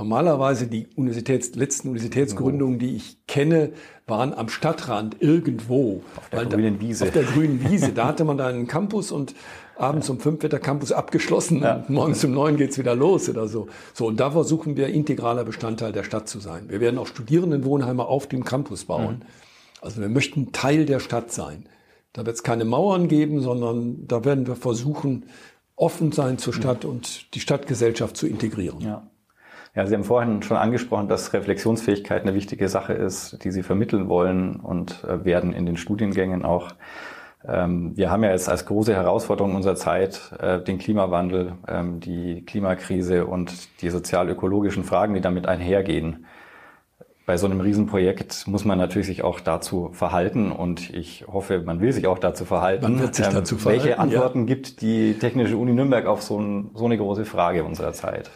[0.00, 3.72] Normalerweise die Universitäts, letzten Universitätsgründungen, die ich kenne,
[4.06, 6.02] waren am Stadtrand irgendwo.
[6.16, 7.04] Auf der grünen Wiese.
[7.04, 7.92] Auf der grünen Wiese.
[7.94, 9.34] Da hatte man da einen Campus und
[9.76, 11.74] abends um fünf wird der Campus abgeschlossen ja.
[11.74, 13.68] und morgens um neun geht's wieder los oder so.
[13.92, 16.70] So, und da versuchen wir integraler Bestandteil der Stadt zu sein.
[16.70, 19.16] Wir werden auch Studierendenwohnheime auf dem Campus bauen.
[19.16, 19.82] Mhm.
[19.82, 21.68] Also wir möchten Teil der Stadt sein.
[22.14, 25.26] Da wird es keine Mauern geben, sondern da werden wir versuchen,
[25.80, 26.90] offen sein zur Stadt mhm.
[26.90, 28.80] und die Stadtgesellschaft zu integrieren.
[28.80, 29.02] Ja.
[29.74, 34.08] Ja, Sie haben vorhin schon angesprochen, dass Reflexionsfähigkeit eine wichtige Sache ist, die Sie vermitteln
[34.08, 36.72] wollen und äh, werden in den Studiengängen auch.
[37.46, 42.44] Ähm, wir haben ja jetzt als große Herausforderung unserer Zeit äh, den Klimawandel, ähm, die
[42.44, 46.26] Klimakrise und die sozial-ökologischen Fragen, die damit einhergehen.
[47.30, 51.80] Bei so einem Riesenprojekt muss man natürlich sich auch dazu verhalten und ich hoffe, man
[51.80, 52.82] will sich auch dazu verhalten.
[52.82, 53.84] Man wird sich ähm, dazu verhalten.
[53.84, 54.44] Welche Antworten ja.
[54.46, 58.32] gibt die Technische Uni Nürnberg auf so, ein, so eine große Frage unserer Zeit?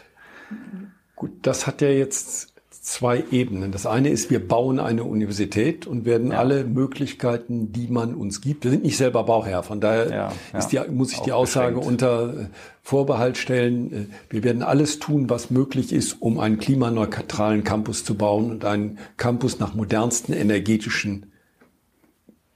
[1.17, 2.54] Gut, das hat ja jetzt
[2.85, 3.71] zwei Ebenen.
[3.71, 6.37] Das eine ist, wir bauen eine Universität und werden ja.
[6.37, 8.63] alle Möglichkeiten, die man uns gibt.
[8.63, 10.59] Wir sind nicht selber Bauherr, von daher ja, ja.
[10.59, 12.03] Ist die, muss ich Auch die Aussage beschränkt.
[12.03, 12.45] unter äh,
[12.83, 13.91] Vorbehalt stellen.
[13.91, 18.65] Äh, wir werden alles tun, was möglich ist, um einen klimaneutralen Campus zu bauen und
[18.65, 21.31] einen Campus nach modernsten energetischen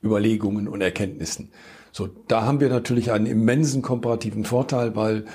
[0.04, 1.52] Überlegungen und Erkenntnissen.
[1.92, 5.26] So, da haben wir natürlich einen immensen komparativen Vorteil, weil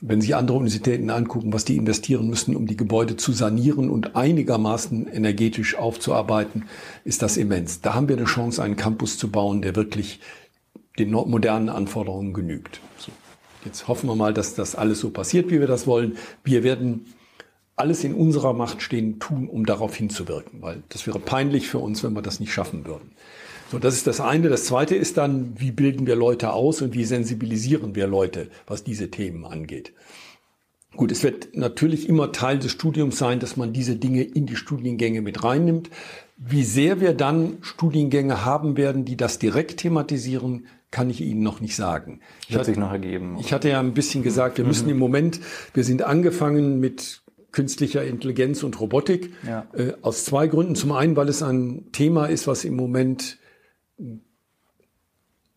[0.00, 4.14] wenn Sie andere Universitäten angucken, was die investieren müssen, um die Gebäude zu sanieren und
[4.14, 6.64] einigermaßen energetisch aufzuarbeiten,
[7.04, 7.80] ist das immens.
[7.80, 10.20] Da haben wir eine Chance, einen Campus zu bauen, der wirklich
[10.98, 12.80] den modernen Anforderungen genügt.
[12.98, 13.10] So.
[13.64, 16.16] Jetzt hoffen wir mal, dass das alles so passiert, wie wir das wollen.
[16.44, 17.06] Wir werden
[17.74, 22.02] alles in unserer Macht stehen tun, um darauf hinzuwirken, weil das wäre peinlich für uns,
[22.02, 23.12] wenn wir das nicht schaffen würden.
[23.70, 24.48] So, das ist das eine.
[24.48, 28.82] Das zweite ist dann, wie bilden wir Leute aus und wie sensibilisieren wir Leute, was
[28.82, 29.92] diese Themen angeht.
[30.96, 34.56] Gut, es wird natürlich immer Teil des Studiums sein, dass man diese Dinge in die
[34.56, 35.90] Studiengänge mit reinnimmt.
[36.38, 41.60] Wie sehr wir dann Studiengänge haben werden, die das direkt thematisieren, kann ich Ihnen noch
[41.60, 42.20] nicht sagen.
[42.42, 43.36] Ich Wird hatte, sich noch ergeben.
[43.38, 44.92] Ich hatte ja ein bisschen gesagt, wir müssen mhm.
[44.92, 45.40] im Moment,
[45.74, 49.66] wir sind angefangen mit künstlicher Intelligenz und Robotik ja.
[49.74, 50.74] äh, aus zwei Gründen.
[50.74, 53.37] Zum einen, weil es ein Thema ist, was im Moment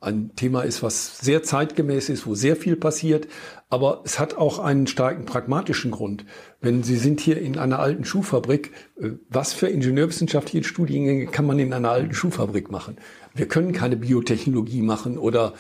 [0.02, 3.28] ein Thema ist, was sehr zeitgemäß ist, wo sehr viel passiert,
[3.70, 6.26] aber es hat auch einen starken pragmatischen Grund.
[6.60, 11.60] Wenn Sie sind hier in einer alten Schuhfabrik, äh, was für ingenieurwissenschaftliche Studiengänge kann man
[11.60, 12.98] in einer alten Schuhfabrik machen?
[13.36, 15.54] Wir können keine Biotechnologie machen oder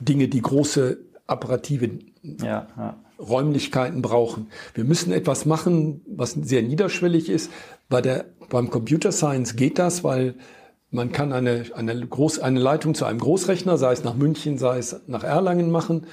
[0.00, 1.90] Dinge, die große apparative
[2.22, 2.96] ja, ja.
[3.18, 4.48] Räumlichkeiten brauchen.
[4.74, 7.50] Wir müssen etwas machen, was sehr niederschwellig ist.
[7.88, 10.34] Bei der, beim Computer Science geht das, weil
[10.92, 14.78] man kann eine, eine, Groß, eine Leitung zu einem Großrechner, sei es nach München, sei
[14.78, 16.06] es nach Erlangen machen.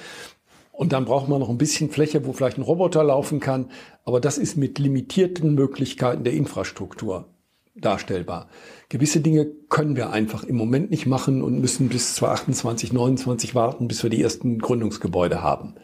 [0.72, 3.70] Und dann braucht man noch ein bisschen Fläche, wo vielleicht ein Roboter laufen kann.
[4.04, 7.28] Aber das ist mit limitierten Möglichkeiten der Infrastruktur
[7.74, 8.48] darstellbar.
[8.90, 13.86] Gewisse Dinge können wir einfach im Moment nicht machen und müssen bis 2028, 29 warten,
[13.86, 15.76] bis wir die ersten Gründungsgebäude haben.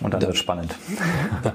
[0.00, 0.72] Und dann wird spannend.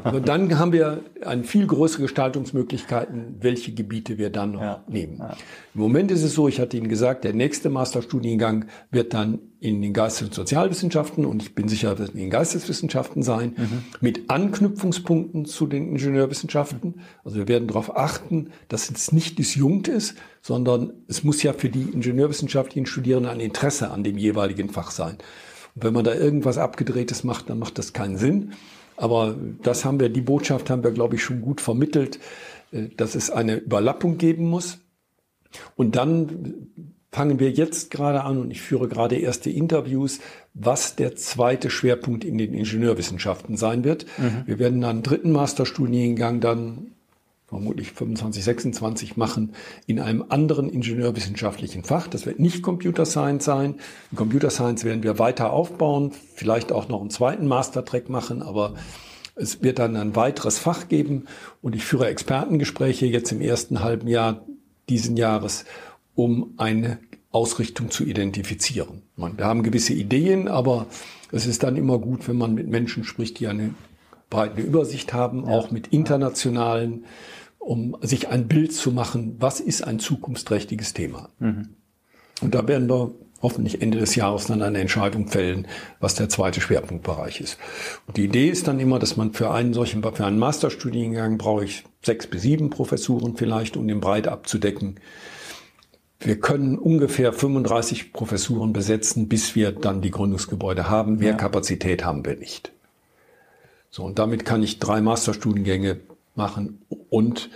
[0.26, 4.84] dann haben wir eine viel größere Gestaltungsmöglichkeiten, welche Gebiete wir dann noch ja.
[4.90, 5.20] nehmen.
[5.20, 5.38] Ja.
[5.74, 9.82] Im Moment ist es so, ich hatte Ihnen gesagt, der nächste Masterstudiengang wird dann in
[9.82, 13.84] den Geistes- und Sozialwissenschaften und ich bin sicher, wird in den Geisteswissenschaften sein, mhm.
[14.02, 17.02] mit Anknüpfungspunkten zu den Ingenieurwissenschaften.
[17.24, 20.16] Also wir werden darauf achten, dass es nicht disjunkt ist,
[20.48, 25.18] sondern es muss ja für die ingenieurwissenschaftlichen Studierenden ein Interesse an dem jeweiligen Fach sein.
[25.76, 28.54] Und wenn man da irgendwas Abgedrehtes macht, dann macht das keinen Sinn.
[28.96, 32.20] Aber das haben wir, die Botschaft haben wir, glaube ich, schon gut vermittelt,
[32.72, 34.78] äh, dass es eine Überlappung geben muss.
[35.76, 36.70] Und dann
[37.12, 40.20] fangen wir jetzt gerade an und ich führe gerade erste Interviews,
[40.54, 44.06] was der zweite Schwerpunkt in den Ingenieurwissenschaften sein wird.
[44.18, 44.44] Mhm.
[44.46, 46.94] Wir werden einen dritten Masterstudiengang dann
[47.48, 49.54] vermutlich 25, 26 machen
[49.86, 52.08] in einem anderen ingenieurwissenschaftlichen Fach.
[52.08, 53.76] Das wird nicht Computer Science sein.
[54.12, 58.74] In Computer Science werden wir weiter aufbauen, vielleicht auch noch einen zweiten Mastertrack machen, aber
[59.36, 61.26] es wird dann ein weiteres Fach geben
[61.62, 64.46] und ich führe Expertengespräche jetzt im ersten halben Jahr
[64.90, 65.64] diesen Jahres,
[66.16, 67.00] um eine
[67.32, 69.04] Ausrichtung zu identifizieren.
[69.16, 70.88] Wir haben gewisse Ideen, aber
[71.32, 73.74] es ist dann immer gut, wenn man mit Menschen spricht, die eine
[74.30, 75.52] breite Übersicht haben, ja.
[75.52, 77.06] auch mit internationalen,
[77.60, 81.30] um sich ein Bild zu machen, was ist ein zukunftsträchtiges Thema.
[81.40, 81.70] Mhm.
[82.42, 85.68] Und da werden wir hoffentlich Ende des Jahres dann eine Entscheidung fällen,
[86.00, 87.58] was der zweite Schwerpunktbereich ist.
[88.08, 91.66] Und die Idee ist dann immer, dass man für einen solchen, für einen Masterstudiengang brauche
[91.66, 95.00] ich sechs bis sieben Professuren vielleicht, um den Breit abzudecken.
[96.20, 101.18] Wir können ungefähr 35 Professuren besetzen, bis wir dann die Gründungsgebäude haben.
[101.18, 101.38] Mehr ja.
[101.38, 102.74] Kapazität haben wir nicht.
[103.90, 106.00] So, und damit kann ich drei Masterstudiengänge
[106.36, 107.50] machen und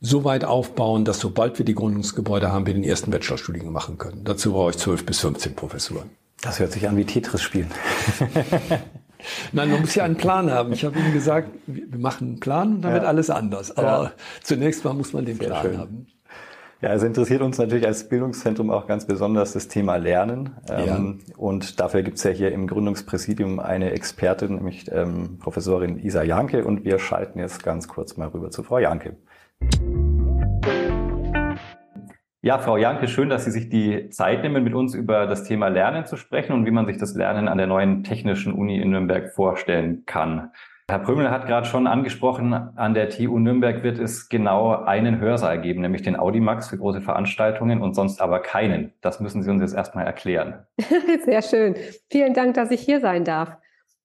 [0.00, 4.24] so weit aufbauen, dass sobald wir die Gründungsgebäude haben, wir den ersten Bachelorstudiengang machen können.
[4.24, 6.10] Dazu brauche ich zwölf bis 15 Professuren.
[6.40, 7.70] Das hört sich an wie Tetris spielen.
[9.52, 10.72] Nein, man muss ja einen Plan haben.
[10.72, 12.98] Ich habe Ihnen gesagt, wir machen einen Plan und dann ja.
[12.98, 13.76] wird alles anders.
[13.76, 14.12] Aber ja.
[14.44, 15.78] zunächst mal muss man den Sehr Plan schön.
[15.78, 16.06] haben.
[16.80, 20.50] Ja, es interessiert uns natürlich als Bildungszentrum auch ganz besonders das Thema Lernen.
[20.68, 20.96] Ja.
[20.96, 26.22] Ähm, und dafür gibt es ja hier im Gründungspräsidium eine Expertin, nämlich ähm, Professorin Isa
[26.22, 26.64] Janke.
[26.64, 29.16] Und wir schalten jetzt ganz kurz mal rüber zu Frau Janke.
[32.42, 35.66] Ja, Frau Janke, schön, dass Sie sich die Zeit nehmen, mit uns über das Thema
[35.66, 38.90] Lernen zu sprechen und wie man sich das Lernen an der neuen Technischen Uni in
[38.90, 40.52] Nürnberg vorstellen kann.
[40.90, 45.60] Herr Prömel hat gerade schon angesprochen, an der TU Nürnberg wird es genau einen Hörsaal
[45.60, 48.94] geben, nämlich den Audimax für große Veranstaltungen und sonst aber keinen.
[49.02, 50.66] Das müssen Sie uns jetzt erstmal erklären.
[51.26, 51.76] Sehr schön.
[52.10, 53.58] Vielen Dank, dass ich hier sein darf.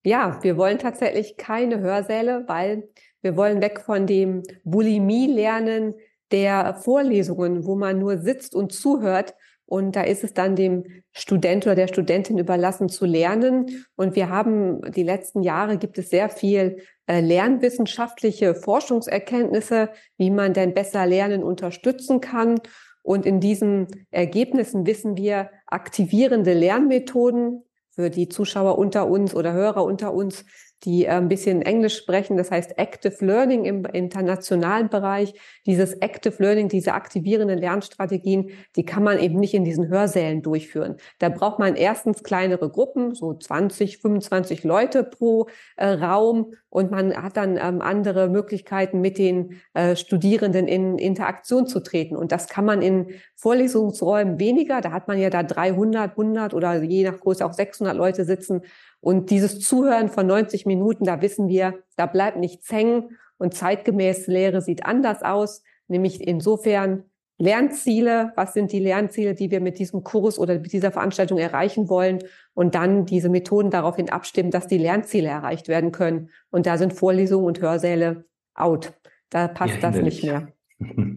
[0.04, 2.89] Ja, wir wollen tatsächlich keine Hörsäle, weil
[3.22, 5.93] wir wollen weg von dem Bulimie-Lernen,
[6.34, 9.36] der Vorlesungen, wo man nur sitzt und zuhört.
[9.65, 13.86] Und da ist es dann dem Student oder der Studentin überlassen zu lernen.
[13.95, 20.54] Und wir haben die letzten Jahre gibt es sehr viel äh, lernwissenschaftliche Forschungserkenntnisse, wie man
[20.54, 22.60] denn besser Lernen unterstützen kann.
[23.04, 29.84] Und in diesen Ergebnissen wissen wir, aktivierende Lernmethoden für die Zuschauer unter uns oder Hörer
[29.84, 30.45] unter uns
[30.84, 35.34] die äh, ein bisschen Englisch sprechen, das heißt Active Learning im internationalen Bereich.
[35.65, 40.98] Dieses Active Learning, diese aktivierenden Lernstrategien, die kann man eben nicht in diesen Hörsälen durchführen.
[41.19, 47.15] Da braucht man erstens kleinere Gruppen, so 20, 25 Leute pro äh, Raum und man
[47.15, 52.15] hat dann ähm, andere Möglichkeiten, mit den äh, Studierenden in Interaktion zu treten.
[52.15, 54.82] Und das kann man in Vorlesungsräumen weniger.
[54.82, 58.62] Da hat man ja da 300, 100 oder je nach Größe auch 600 Leute sitzen.
[59.04, 64.28] Und dieses Zuhören von 90 Minuten, da wissen wir, da bleibt nichts hängen und zeitgemäß
[64.28, 67.04] Lehre sieht anders aus, nämlich insofern
[67.38, 71.89] Lernziele, was sind die Lernziele, die wir mit diesem Kurs oder mit dieser Veranstaltung erreichen
[71.89, 72.20] wollen
[72.54, 76.30] und dann diese Methoden daraufhin abstimmen, dass die Lernziele erreicht werden können.
[76.50, 78.94] Und da sind Vorlesungen und Hörsäle out.
[79.30, 80.48] Da passt ja, das nicht mehr.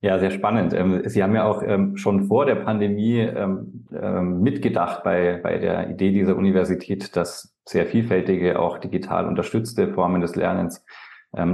[0.00, 0.72] Ja, sehr spannend.
[0.74, 5.90] Ähm, Sie haben ja auch ähm, schon vor der Pandemie ähm, mitgedacht bei, bei der
[5.90, 10.84] Idee dieser Universität, dass sehr vielfältige, auch digital unterstützte Formen des Lernens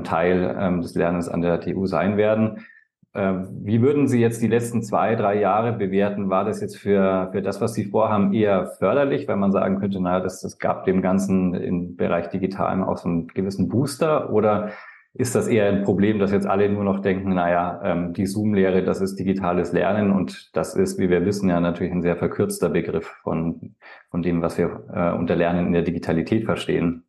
[0.05, 2.65] Teil des Lernens an der TU sein werden.
[3.13, 6.31] Wie würden Sie jetzt die letzten zwei, drei Jahre bewerten?
[6.31, 10.01] War das jetzt für, für das, was Sie vorhaben, eher förderlich, weil man sagen könnte,
[10.01, 14.33] naja, das, das gab dem Ganzen im Bereich Digitalem auch so einen gewissen Booster?
[14.33, 14.71] Oder
[15.17, 18.83] ist das eher ein Problem, dass jetzt alle nur noch denken, naja, ähm, die Zoom-Lehre,
[18.83, 22.69] das ist digitales Lernen und das ist, wie wir wissen, ja natürlich ein sehr verkürzter
[22.69, 23.77] Begriff von,
[24.11, 27.05] von dem, was wir äh, unter Lernen in der Digitalität verstehen.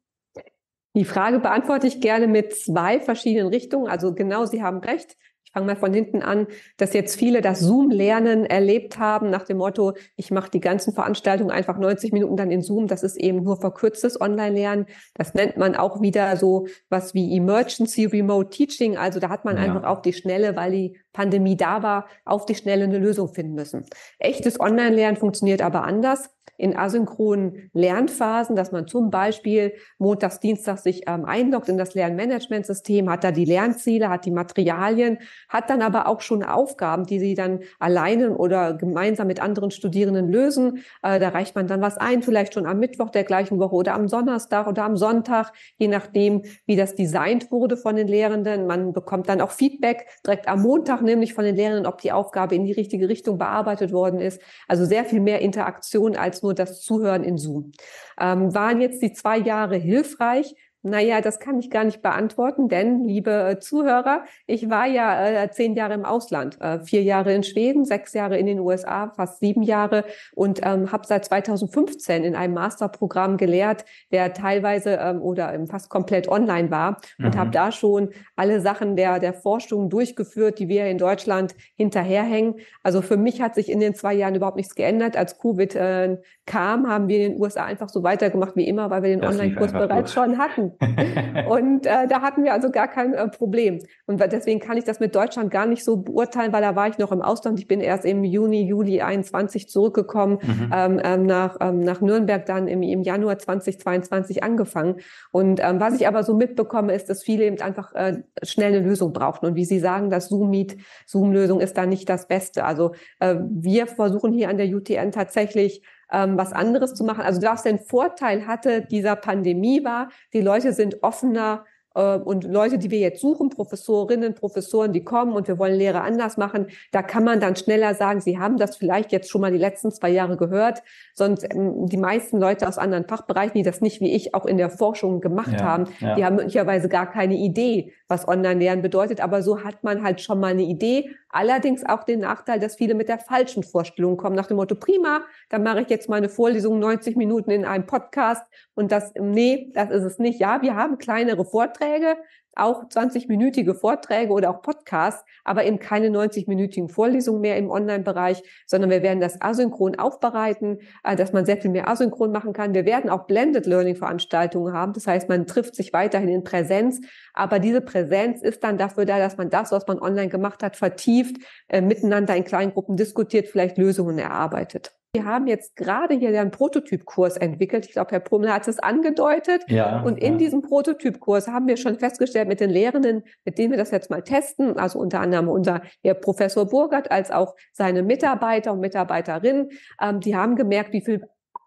[0.95, 3.87] Die Frage beantworte ich gerne mit zwei verschiedenen Richtungen.
[3.87, 5.17] Also genau, Sie haben recht
[5.55, 9.93] fange mal von hinten an, dass jetzt viele das Zoom-Lernen erlebt haben nach dem Motto,
[10.17, 12.87] ich mache die ganzen Veranstaltungen einfach 90 Minuten dann in Zoom.
[12.87, 14.85] Das ist eben nur verkürztes Online-Lernen.
[15.13, 18.97] Das nennt man auch wieder so was wie Emergency Remote Teaching.
[18.97, 19.63] Also da hat man ja.
[19.63, 23.55] einfach auf die Schnelle, weil die Pandemie da war, auf die Schnelle eine Lösung finden
[23.55, 23.85] müssen.
[24.19, 31.03] Echtes Online-Lernen funktioniert aber anders in asynchronen Lernphasen, dass man zum Beispiel montags, dienstags sich
[31.07, 36.07] ähm, einloggt in das Lernmanagementsystem, hat da die Lernziele, hat die Materialien, hat dann aber
[36.07, 40.83] auch schon Aufgaben, die sie dann alleine oder gemeinsam mit anderen Studierenden lösen.
[41.03, 43.93] Äh, da reicht man dann was ein, vielleicht schon am Mittwoch der gleichen Woche oder
[43.93, 48.67] am Donnerstag oder am Sonntag, je nachdem, wie das designt wurde von den Lehrenden.
[48.67, 52.55] Man bekommt dann auch Feedback direkt am Montag, nämlich von den Lehrenden, ob die Aufgabe
[52.55, 54.41] in die richtige Richtung bearbeitet worden ist.
[54.67, 57.71] Also sehr viel mehr Interaktion als nur das Zuhören in Zoom.
[58.19, 60.55] Ähm, waren jetzt die zwei Jahre hilfreich?
[60.87, 65.49] Naja, das kann ich gar nicht beantworten, denn, liebe äh, Zuhörer, ich war ja äh,
[65.49, 69.39] zehn Jahre im Ausland, äh, vier Jahre in Schweden, sechs Jahre in den USA, fast
[69.39, 70.05] sieben Jahre
[70.35, 76.27] und ähm, habe seit 2015 in einem Masterprogramm gelehrt, der teilweise ähm, oder fast komplett
[76.27, 77.39] online war und mhm.
[77.39, 82.57] habe da schon alle Sachen der, der Forschung durchgeführt, die wir in Deutschland hinterherhängen.
[82.83, 85.17] Also für mich hat sich in den zwei Jahren überhaupt nichts geändert.
[85.17, 89.01] Als Covid äh, kam, haben wir in den USA einfach so weitergemacht wie immer, weil
[89.01, 90.73] wir den Online-Kurs bereits schon hatten.
[91.49, 93.79] und äh, da hatten wir also gar kein äh, Problem.
[94.05, 96.99] Und deswegen kann ich das mit Deutschland gar nicht so beurteilen, weil da war ich
[96.99, 97.59] noch im Ausland.
[97.59, 100.71] Ich bin erst im Juni, Juli 21 zurückgekommen, mhm.
[100.71, 104.97] ähm, ähm, nach, ähm, nach Nürnberg dann im, im Januar 2022 angefangen.
[105.31, 108.85] Und ähm, was ich aber so mitbekomme, ist, dass viele eben einfach äh, schnell eine
[108.85, 109.47] Lösung brauchten.
[109.47, 110.77] Und wie Sie sagen, das Zoom-Meet,
[111.07, 112.65] Zoom-Lösung ist da nicht das Beste.
[112.65, 117.21] Also äh, wir versuchen hier an der UTN tatsächlich ähm, was anderes zu machen.
[117.21, 121.65] Also was den Vorteil hatte dieser Pandemie war, die Leute sind offener
[121.95, 126.01] äh, und Leute, die wir jetzt suchen, Professorinnen, Professoren, die kommen und wir wollen Lehre
[126.01, 129.51] anders machen, da kann man dann schneller sagen, sie haben das vielleicht jetzt schon mal
[129.51, 130.83] die letzten zwei Jahre gehört.
[131.13, 134.57] Sonst ähm, die meisten Leute aus anderen Fachbereichen, die das nicht wie ich auch in
[134.57, 136.15] der Forschung gemacht ja, haben, ja.
[136.15, 139.21] die haben möglicherweise gar keine Idee, was Online-Lernen bedeutet.
[139.21, 141.09] Aber so hat man halt schon mal eine Idee.
[141.35, 145.19] Allerdings auch den Nachteil, dass viele mit der falschen Vorstellung kommen, nach dem Motto, prima,
[145.49, 148.41] dann mache ich jetzt meine Vorlesung 90 Minuten in einem Podcast
[148.73, 150.39] und das, nee, das ist es nicht.
[150.39, 152.15] Ja, wir haben kleinere Vorträge,
[152.55, 158.89] auch 20-minütige Vorträge oder auch Podcasts, aber eben keine 90-minütigen Vorlesungen mehr im Online-Bereich, sondern
[158.89, 162.73] wir werden das asynchron aufbereiten, äh, dass man sehr viel mehr asynchron machen kann.
[162.73, 164.93] Wir werden auch Blended Learning Veranstaltungen haben.
[164.93, 167.01] Das heißt, man trifft sich weiterhin in Präsenz,
[167.33, 170.75] aber diese Präsenz ist dann dafür da, dass man das, was man online gemacht hat,
[170.75, 171.37] vertieft,
[171.67, 174.93] äh, miteinander in kleinen Gruppen diskutiert, vielleicht Lösungen erarbeitet.
[175.15, 177.85] Wir haben jetzt gerade hier einen Prototypkurs entwickelt.
[177.85, 179.63] Ich glaube, Herr Pummel hat es angedeutet.
[179.67, 180.37] Ja, und in ja.
[180.37, 184.21] diesem Prototypkurs haben wir schon festgestellt mit den Lehrenden, mit denen wir das jetzt mal
[184.21, 189.69] testen, also unter anderem unser Herr Professor Burgert als auch seine Mitarbeiter und Mitarbeiterinnen,
[190.01, 191.21] ähm, die haben gemerkt, wie viel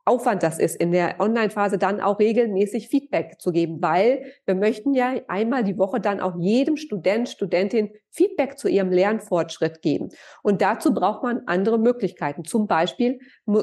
[0.09, 4.95] Aufwand das ist, in der Online-Phase dann auch regelmäßig Feedback zu geben, weil wir möchten
[4.95, 10.09] ja einmal die Woche dann auch jedem Student, Studentin Feedback zu ihrem Lernfortschritt geben.
[10.43, 12.45] Und dazu braucht man andere Möglichkeiten.
[12.45, 13.21] Zum Beispiel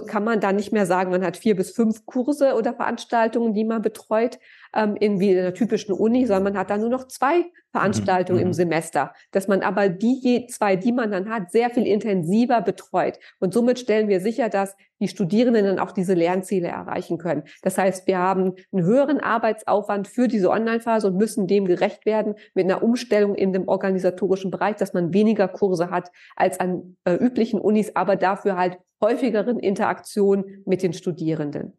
[0.07, 3.65] kann man da nicht mehr sagen, man hat vier bis fünf Kurse oder Veranstaltungen, die
[3.65, 4.39] man betreut,
[4.75, 8.39] ähm, in wie in einer typischen Uni, sondern man hat da nur noch zwei Veranstaltungen
[8.39, 8.47] mhm.
[8.47, 13.19] im Semester, dass man aber die zwei, die man dann hat, sehr viel intensiver betreut.
[13.39, 17.43] Und somit stellen wir sicher, dass die Studierenden dann auch diese Lernziele erreichen können.
[17.61, 22.35] Das heißt, wir haben einen höheren Arbeitsaufwand für diese Online-Phase und müssen dem gerecht werden
[22.53, 27.15] mit einer Umstellung in dem organisatorischen Bereich, dass man weniger Kurse hat als an äh,
[27.15, 31.73] üblichen Unis, aber dafür halt häufigeren Interaktionen mit den Studierenden.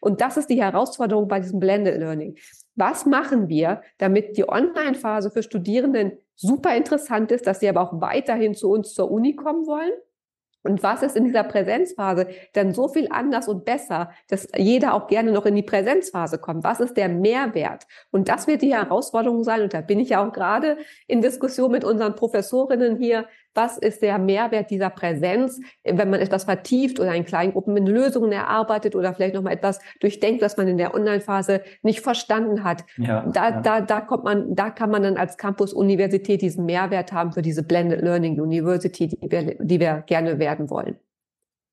[0.00, 2.36] Und das ist die Herausforderung bei diesem Blended Learning.
[2.76, 8.00] Was machen wir, damit die Online-Phase für Studierenden super interessant ist, dass sie aber auch
[8.00, 9.92] weiterhin zu uns zur Uni kommen wollen?
[10.64, 15.08] Und was ist in dieser Präsenzphase dann so viel anders und besser, dass jeder auch
[15.08, 16.64] gerne noch in die Präsenzphase kommt?
[16.64, 17.86] Was ist der Mehrwert?
[18.10, 19.60] Und das wird die Herausforderung sein.
[19.60, 24.02] Und da bin ich ja auch gerade in Diskussion mit unseren Professorinnen hier, was ist
[24.02, 28.96] der Mehrwert dieser Präsenz, wenn man etwas vertieft oder in kleinen Gruppen mit Lösungen erarbeitet
[28.96, 32.84] oder vielleicht nochmal etwas durchdenkt, was man in der Online-Phase nicht verstanden hat.
[32.96, 33.60] Ja, da, ja.
[33.60, 37.62] da, da kommt man, da kann man dann als Campus-Universität diesen Mehrwert haben für diese
[37.62, 40.98] Blended Learning University, die wir, die wir gerne werden wollen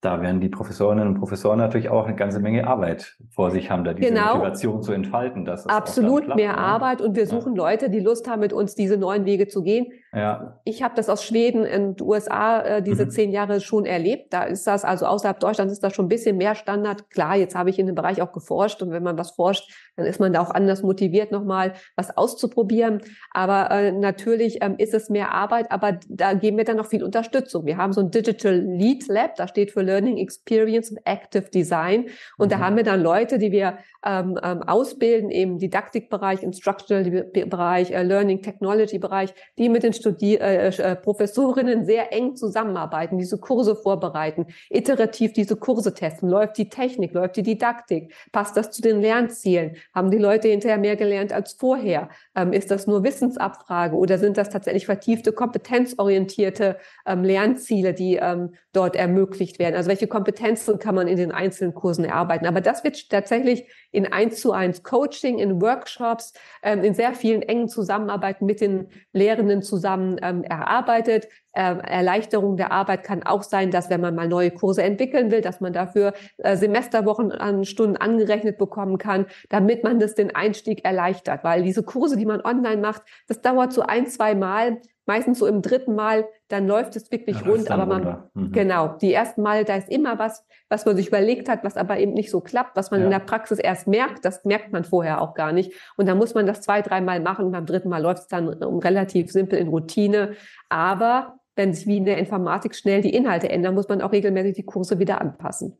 [0.01, 3.83] da werden die Professorinnen und Professoren natürlich auch eine ganze Menge Arbeit vor sich haben,
[3.83, 4.37] da diese genau.
[4.37, 5.45] Motivation zu entfalten.
[5.45, 6.57] Dass Absolut klappt, mehr ne?
[6.57, 7.63] Arbeit und wir suchen ja.
[7.63, 9.93] Leute, die Lust haben, mit uns diese neuen Wege zu gehen.
[10.13, 10.59] Ja.
[10.65, 13.11] Ich habe das aus Schweden und USA äh, diese mhm.
[13.11, 14.33] zehn Jahre schon erlebt.
[14.33, 17.09] Da ist das, also außerhalb Deutschlands ist das schon ein bisschen mehr Standard.
[17.09, 20.05] Klar, jetzt habe ich in dem Bereich auch geforscht und wenn man was forscht, dann
[20.05, 23.01] ist man da auch anders motiviert, nochmal was auszuprobieren.
[23.31, 27.05] Aber äh, natürlich ähm, ist es mehr Arbeit, aber da geben wir dann noch viel
[27.05, 27.65] Unterstützung.
[27.65, 32.07] Wir haben so ein Digital Lead Lab, da steht für Learning Experience und Active Design.
[32.37, 32.49] Und mhm.
[32.49, 38.41] da haben wir dann Leute, die wir ähm, ähm, ausbilden im Didaktikbereich, Instructional-Bereich, äh, Learning
[38.41, 45.33] Technology-Bereich, die mit den Studi äh, äh, Professorinnen sehr eng zusammenarbeiten, diese Kurse vorbereiten, iterativ
[45.33, 46.29] diese Kurse testen.
[46.29, 48.13] Läuft die Technik, läuft die Didaktik?
[48.31, 49.77] Passt das zu den Lernzielen?
[49.93, 52.09] Haben die Leute hinterher mehr gelernt als vorher?
[52.35, 58.53] Ähm, ist das nur Wissensabfrage oder sind das tatsächlich vertiefte, kompetenzorientierte ähm, Lernziele, die ähm,
[58.73, 59.75] dort ermöglicht werden?
[59.75, 62.45] Also welche Kompetenzen kann man in den einzelnen Kursen erarbeiten?
[62.45, 67.41] Aber das wird tatsächlich in eins zu eins Coaching, in Workshops, ähm, in sehr vielen
[67.41, 71.27] engen Zusammenarbeiten mit den Lehrenden zusammen ähm, erarbeitet.
[71.53, 75.41] Ähm, Erleichterung der Arbeit kann auch sein, dass wenn man mal neue Kurse entwickeln will,
[75.41, 80.85] dass man dafür äh, Semesterwochen an Stunden angerechnet bekommen kann, damit man das den Einstieg
[80.85, 81.43] erleichtert.
[81.43, 84.79] Weil diese Kurse, die man online macht, das dauert so ein, zwei Mal
[85.11, 88.53] meistens so im dritten Mal, dann läuft es wirklich ja, rund, aber man, mhm.
[88.53, 91.99] genau, die ersten Mal, da ist immer was, was man sich überlegt hat, was aber
[91.99, 93.07] eben nicht so klappt, was man ja.
[93.07, 95.73] in der Praxis erst merkt, das merkt man vorher auch gar nicht.
[95.97, 98.47] Und dann muss man das zwei, dreimal machen und beim dritten Mal läuft es dann
[98.47, 100.35] relativ simpel in Routine.
[100.69, 104.55] Aber wenn sich wie in der Informatik schnell die Inhalte ändern, muss man auch regelmäßig
[104.55, 105.77] die Kurse wieder anpassen.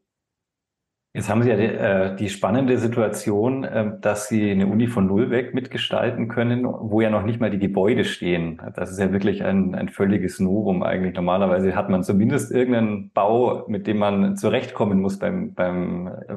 [1.13, 5.07] Jetzt haben Sie ja die, äh, die spannende Situation, äh, dass Sie eine Uni von
[5.07, 8.61] Null weg mitgestalten können, wo ja noch nicht mal die Gebäude stehen.
[8.75, 11.13] Das ist ja wirklich ein, ein völliges Novum eigentlich.
[11.13, 16.35] Normalerweise hat man zumindest irgendeinen Bau, mit dem man zurechtkommen muss beim, beim äh,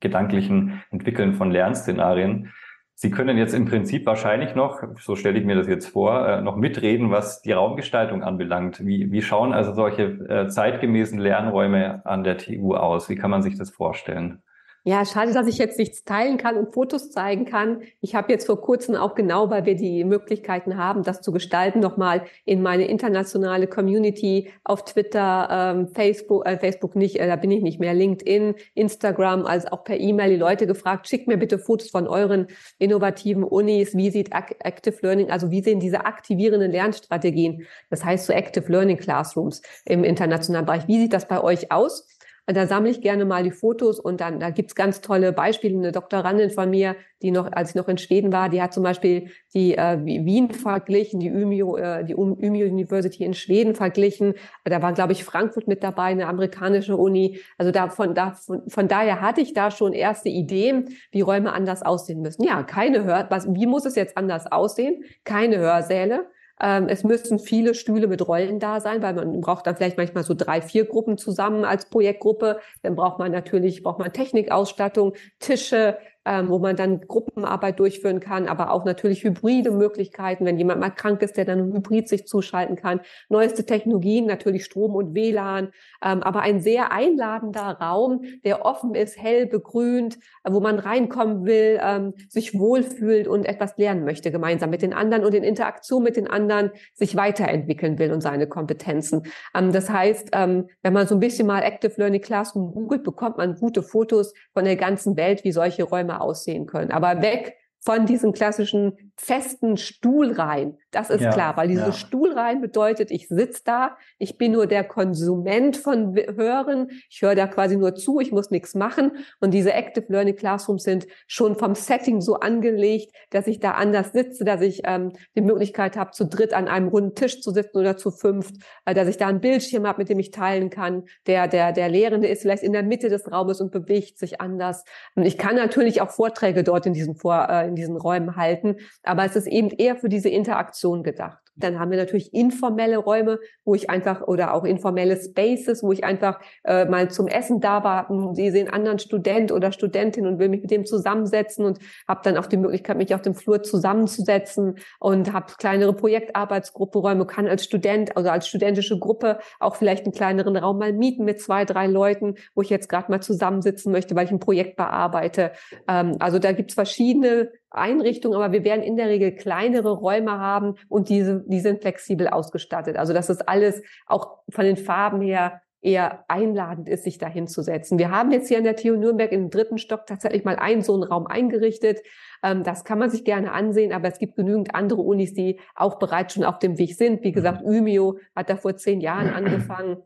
[0.00, 2.50] gedanklichen Entwickeln von Lernszenarien.
[2.96, 6.40] Sie können jetzt im Prinzip wahrscheinlich noch, so stelle ich mir das jetzt vor, äh,
[6.40, 8.86] noch mitreden, was die Raumgestaltung anbelangt.
[8.86, 13.08] Wie, wie schauen also solche äh, zeitgemäßen Lernräume an der TU aus?
[13.08, 14.42] Wie kann man sich das vorstellen?
[14.86, 17.80] Ja, schade, dass ich jetzt nichts teilen kann und Fotos zeigen kann.
[18.02, 21.80] Ich habe jetzt vor kurzem auch genau, weil wir die Möglichkeiten haben, das zu gestalten,
[21.80, 27.50] nochmal in meine internationale Community auf Twitter, ähm, Facebook, äh, Facebook nicht, äh, da bin
[27.50, 31.58] ich nicht mehr, LinkedIn, Instagram, als auch per E-Mail die Leute gefragt, schickt mir bitte
[31.58, 37.66] Fotos von euren innovativen Unis, wie sieht Active Learning, also wie sehen diese aktivierenden Lernstrategien,
[37.88, 42.06] das heißt so Active Learning Classrooms im internationalen Bereich, wie sieht das bei euch aus?
[42.46, 45.78] Da sammle ich gerne mal die Fotos und dann, da gibt's ganz tolle Beispiele.
[45.78, 48.82] Eine Doktorandin von mir, die noch, als ich noch in Schweden war, die hat zum
[48.82, 54.34] Beispiel die äh, Wien verglichen, die Umeå, äh, die Umeå University in Schweden verglichen.
[54.64, 57.40] Da war, glaube ich, Frankfurt mit dabei, eine amerikanische Uni.
[57.56, 61.50] Also da, von, da, von, von daher hatte ich da schon erste Ideen, wie Räume
[61.52, 62.44] anders aussehen müssen.
[62.44, 65.04] Ja, keine Hör, was, wie muss es jetzt anders aussehen?
[65.24, 66.26] Keine Hörsäle
[66.56, 70.34] es müssen viele Stühle mit Rollen da sein, weil man braucht dann vielleicht manchmal so
[70.34, 72.60] drei, vier Gruppen zusammen als Projektgruppe.
[72.82, 78.48] Dann braucht man natürlich, braucht man Technikausstattung, Tische, ähm, wo man dann Gruppenarbeit durchführen kann,
[78.48, 82.76] aber auch natürlich hybride Möglichkeiten, wenn jemand mal krank ist, der dann hybrid sich zuschalten
[82.76, 83.00] kann.
[83.28, 85.70] Neueste Technologien, natürlich Strom und WLAN,
[86.02, 91.44] ähm, aber ein sehr einladender Raum, der offen ist, hell begrünt, äh, wo man reinkommen
[91.44, 96.02] will, ähm, sich wohlfühlt und etwas lernen möchte gemeinsam mit den anderen und in Interaktion
[96.02, 99.24] mit den anderen sich weiterentwickeln will und seine Kompetenzen.
[99.54, 103.36] Ähm, das heißt, ähm, wenn man so ein bisschen mal Active Learning Classroom googelt, bekommt
[103.36, 106.90] man gute Fotos von der ganzen Welt, wie solche Räume aussehen können.
[106.90, 110.78] Aber weg von diesen klassischen festen Stuhlreihen.
[110.90, 111.92] Das ist ja, klar, weil diese ja.
[111.92, 117.46] Stuhlreihen bedeutet, ich sitze da, ich bin nur der Konsument von Hören, ich höre da
[117.46, 119.12] quasi nur zu, ich muss nichts machen.
[119.40, 124.12] Und diese Active Learning Classrooms sind schon vom Setting so angelegt, dass ich da anders
[124.12, 127.78] sitze, dass ich ähm, die Möglichkeit habe, zu dritt an einem runden Tisch zu sitzen
[127.78, 128.56] oder zu fünft,
[128.86, 131.04] äh, dass ich da ein Bildschirm habe, mit dem ich teilen kann.
[131.26, 134.84] Der, der, der Lehrende ist vielleicht in der Mitte des Raumes und bewegt sich anders.
[135.14, 138.76] Und ich kann natürlich auch Vorträge dort in diesen, Vor, äh, in diesen Räumen halten
[139.02, 141.38] aber es ist eben eher für diese Interaktion gedacht.
[141.56, 146.02] Dann haben wir natürlich informelle Räume, wo ich einfach oder auch informelle Spaces, wo ich
[146.02, 148.34] einfach äh, mal zum Essen da war.
[148.34, 152.36] Sie sehen anderen Student oder Studentin und will mich mit dem zusammensetzen und habe dann
[152.38, 158.16] auch die Möglichkeit, mich auf dem Flur zusammenzusetzen und habe kleinere Projektarbeitsgruppenräume, kann als Student
[158.16, 162.34] oder als studentische Gruppe auch vielleicht einen kleineren Raum mal mieten mit zwei, drei Leuten,
[162.56, 165.52] wo ich jetzt gerade mal zusammensitzen möchte, weil ich ein Projekt bearbeite.
[165.86, 170.76] Ähm, also da gibt's verschiedene Einrichtungen, aber wir werden in der Regel kleinere Räume haben
[170.88, 172.96] und diese die sind flexibel ausgestattet.
[172.96, 177.98] Also dass es alles auch von den Farben her eher einladend ist, sich da hinzusetzen.
[177.98, 180.94] Wir haben jetzt hier an der TU Nürnberg im dritten Stock tatsächlich mal einen so
[180.94, 182.00] einen Raum eingerichtet.
[182.42, 185.98] Ähm, das kann man sich gerne ansehen, aber es gibt genügend andere Unis, die auch
[185.98, 187.22] bereits schon auf dem Weg sind.
[187.22, 189.98] Wie gesagt, Umeo hat da vor zehn Jahren angefangen.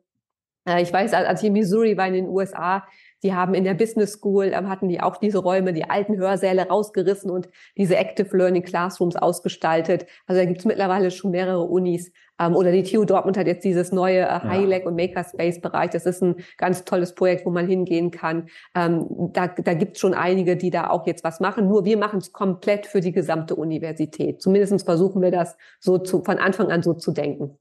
[0.68, 2.84] Äh, ich weiß, als ich in Missouri war in den USA,
[3.22, 6.68] die haben in der Business School, ähm, hatten die auch diese Räume, die alten Hörsäle
[6.68, 10.06] rausgerissen und diese Active Learning Classrooms ausgestaltet.
[10.26, 12.12] Also da gibt es mittlerweile schon mehrere Unis.
[12.40, 15.90] Ähm, oder die TU Dortmund hat jetzt dieses neue äh, High-Leg und Makerspace-Bereich.
[15.90, 18.48] Das ist ein ganz tolles Projekt, wo man hingehen kann.
[18.74, 21.68] Ähm, da da gibt es schon einige, die da auch jetzt was machen.
[21.68, 24.40] Nur wir machen es komplett für die gesamte Universität.
[24.40, 27.58] Zumindest versuchen wir das so zu, von Anfang an so zu denken.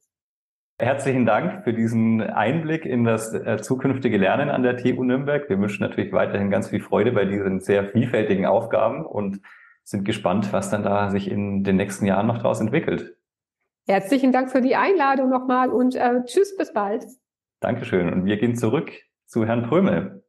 [0.80, 5.50] Herzlichen Dank für diesen Einblick in das äh, zukünftige Lernen an der TU Nürnberg.
[5.50, 9.42] Wir wünschen natürlich weiterhin ganz viel Freude bei diesen sehr vielfältigen Aufgaben und
[9.84, 13.18] sind gespannt, was dann da sich in den nächsten Jahren noch daraus entwickelt.
[13.88, 17.08] Herzlichen Dank für die Einladung nochmal und äh, tschüss, bis bald.
[17.60, 18.14] Dankeschön.
[18.14, 18.92] Und wir gehen zurück
[19.26, 20.24] zu Herrn Prömel.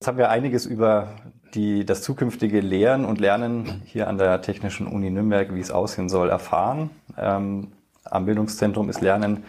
[0.00, 1.16] Jetzt haben wir einiges über
[1.54, 6.08] die, das zukünftige Lehren und Lernen hier an der Technischen Uni Nürnberg, wie es aussehen
[6.08, 6.90] soll, erfahren.
[7.16, 7.68] Ähm,
[8.04, 9.44] am Bildungszentrum ist Lernen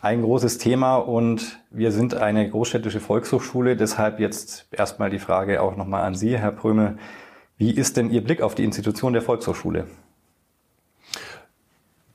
[0.00, 3.76] ein großes Thema und wir sind eine großstädtische Volkshochschule.
[3.76, 6.98] Deshalb jetzt erstmal die Frage auch nochmal an Sie, Herr Prömel.
[7.56, 9.86] Wie ist denn Ihr Blick auf die Institution der Volkshochschule?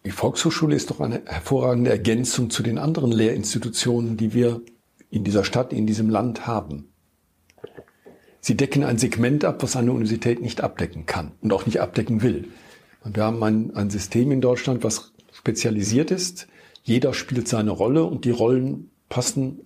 [0.05, 4.61] Die Volkshochschule ist doch eine hervorragende Ergänzung zu den anderen Lehrinstitutionen, die wir
[5.09, 6.88] in dieser Stadt, in diesem Land haben.
[8.41, 12.21] Sie decken ein Segment ab, was eine Universität nicht abdecken kann und auch nicht abdecken
[12.21, 12.47] will.
[13.03, 16.47] Und wir haben ein, ein System in Deutschland, was spezialisiert ist.
[16.83, 19.61] Jeder spielt seine Rolle und die Rollen passen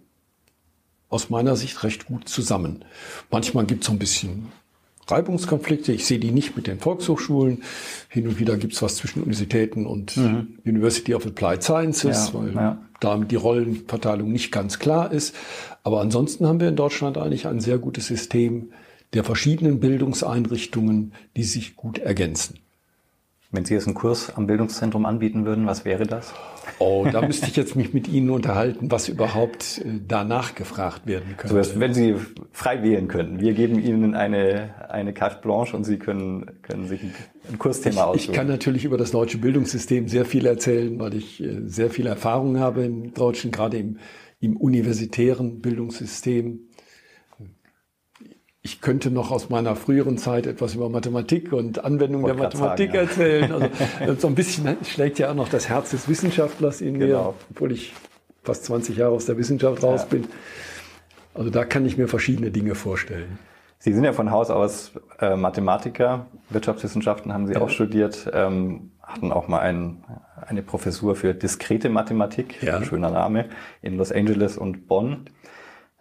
[1.09, 2.85] aus meiner Sicht recht gut zusammen.
[3.29, 4.51] Manchmal gibt es so ein bisschen
[5.07, 5.91] Reibungskonflikte.
[5.91, 7.63] Ich sehe die nicht mit den Volkshochschulen.
[8.09, 10.59] Hin und wieder gibt es was zwischen Universitäten und mhm.
[10.65, 12.81] University of Applied Sciences, ja, weil ja.
[12.99, 15.35] damit die Rollenverteilung nicht ganz klar ist.
[15.83, 18.71] Aber ansonsten haben wir in Deutschland eigentlich ein sehr gutes System,
[19.13, 22.59] der verschiedenen Bildungseinrichtungen, die sich gut ergänzen.
[23.51, 26.33] Wenn Sie jetzt einen Kurs am Bildungszentrum anbieten würden, was wäre das?
[26.79, 31.35] Oh, da müsste ich jetzt mich mit Ihnen unterhalten, was überhaupt äh, danach gefragt werden
[31.37, 31.63] könnte.
[31.63, 32.15] So, wenn Sie
[32.51, 33.39] frei wählen könnten.
[33.41, 37.01] Wir geben Ihnen eine, eine Carte Blanche und Sie können, können sich
[37.47, 38.31] ein Kursthema aussuchen.
[38.31, 42.07] Ich kann natürlich über das deutsche Bildungssystem sehr viel erzählen, weil ich äh, sehr viel
[42.07, 43.99] Erfahrung habe im deutschen, gerade im,
[44.43, 46.59] im universitären Bildungssystem.
[48.61, 52.93] Ich könnte noch aus meiner früheren Zeit etwas über Mathematik und Anwendung der Mathematik sagen,
[52.93, 53.01] ja.
[53.09, 53.51] erzählen.
[54.01, 57.05] Also so ein bisschen schlägt ja auch noch das Herz des Wissenschaftlers in genau.
[57.05, 57.93] mir, obwohl ich
[58.43, 60.07] fast 20 Jahre aus der Wissenschaft raus ja.
[60.07, 60.27] bin.
[61.33, 63.39] Also da kann ich mir verschiedene Dinge vorstellen.
[63.83, 67.59] Sie sind ja von Haus aus äh, Mathematiker, Wirtschaftswissenschaften haben Sie ja.
[67.59, 70.05] auch studiert, ähm, hatten auch mal ein,
[70.47, 72.81] eine Professur für diskrete Mathematik, ja.
[72.81, 73.49] schöner Name,
[73.81, 75.25] in Los Angeles und Bonn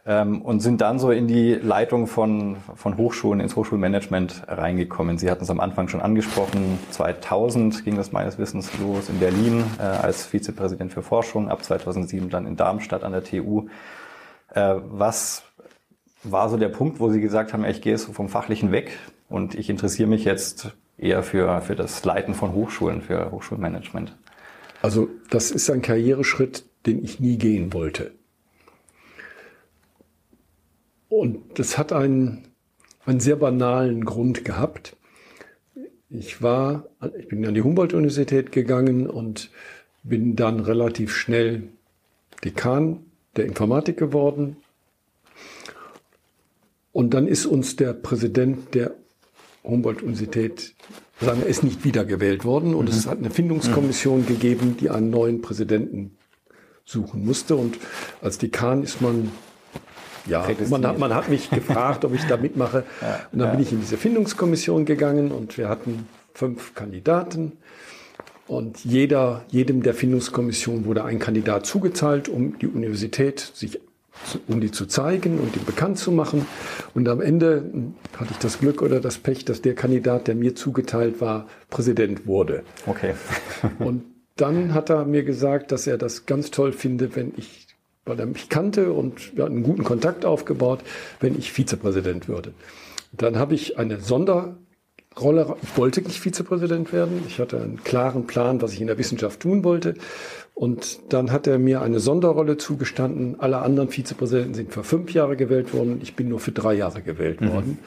[0.07, 5.19] ähm, und sind dann so in die Leitung von, von Hochschulen, ins Hochschulmanagement reingekommen.
[5.19, 9.65] Sie hatten es am Anfang schon angesprochen, 2000 ging das meines Wissens los in Berlin
[9.81, 13.67] äh, als Vizepräsident für Forschung, ab 2007 dann in Darmstadt an der TU.
[14.55, 15.43] Äh, was
[16.25, 18.99] war so der Punkt, wo Sie gesagt haben, ich gehe so vom Fachlichen weg
[19.29, 24.17] und ich interessiere mich jetzt eher für, für das Leiten von Hochschulen, für Hochschulmanagement?
[24.83, 28.13] Also das ist ein Karriereschritt, den ich nie gehen wollte.
[31.09, 32.49] Und das hat einen,
[33.05, 34.97] einen sehr banalen Grund gehabt.
[36.09, 39.51] Ich war, ich bin an die Humboldt-Universität gegangen und
[40.03, 41.69] bin dann relativ schnell
[42.45, 43.05] Dekan
[43.37, 44.57] der Informatik geworden.
[46.93, 48.95] Und dann ist uns der Präsident der
[49.65, 50.75] Humboldt-Universität,
[51.21, 52.75] sagen wir, ist nicht wiedergewählt worden.
[52.75, 52.91] Und mhm.
[52.91, 54.27] es hat eine Findungskommission mhm.
[54.27, 56.17] gegeben, die einen neuen Präsidenten
[56.85, 57.57] suchen musste.
[57.57, 57.79] Und
[58.21, 59.31] als Dekan ist man
[60.27, 62.85] ja, man hat, man hat mich gefragt, ob ich da mitmache.
[63.01, 63.55] Ja, und dann ja.
[63.55, 67.53] bin ich in diese Findungskommission gegangen und wir hatten fünf Kandidaten.
[68.47, 73.81] Und jeder, jedem der Findungskommission wurde ein Kandidat zugeteilt, um die Universität sich
[74.49, 76.47] um die zu zeigen und ihm bekannt zu machen.
[76.95, 77.65] Und am Ende
[78.17, 82.27] hatte ich das Glück oder das Pech, dass der Kandidat, der mir zugeteilt war, Präsident
[82.27, 82.63] wurde.
[82.87, 83.15] Okay.
[83.79, 84.05] und
[84.37, 87.67] dann hat er mir gesagt, dass er das ganz toll finde, wenn ich
[88.05, 90.81] weil er mich kannte und wir hatten einen guten Kontakt aufgebaut,
[91.21, 92.53] wenn ich Vizepräsident würde.
[93.13, 94.01] Dann habe ich eine
[95.15, 98.99] Sonderrolle, ich wollte nicht Vizepräsident werden, ich hatte einen klaren Plan, was ich in der
[98.99, 99.95] Wissenschaft tun wollte.
[100.55, 103.37] Und dann hat er mir eine Sonderrolle zugestanden.
[103.41, 107.03] Alle anderen Vizepräsidenten sind für fünf Jahre gewählt worden, ich bin nur für drei Jahre
[107.03, 107.53] gewählt mhm.
[107.53, 107.79] worden.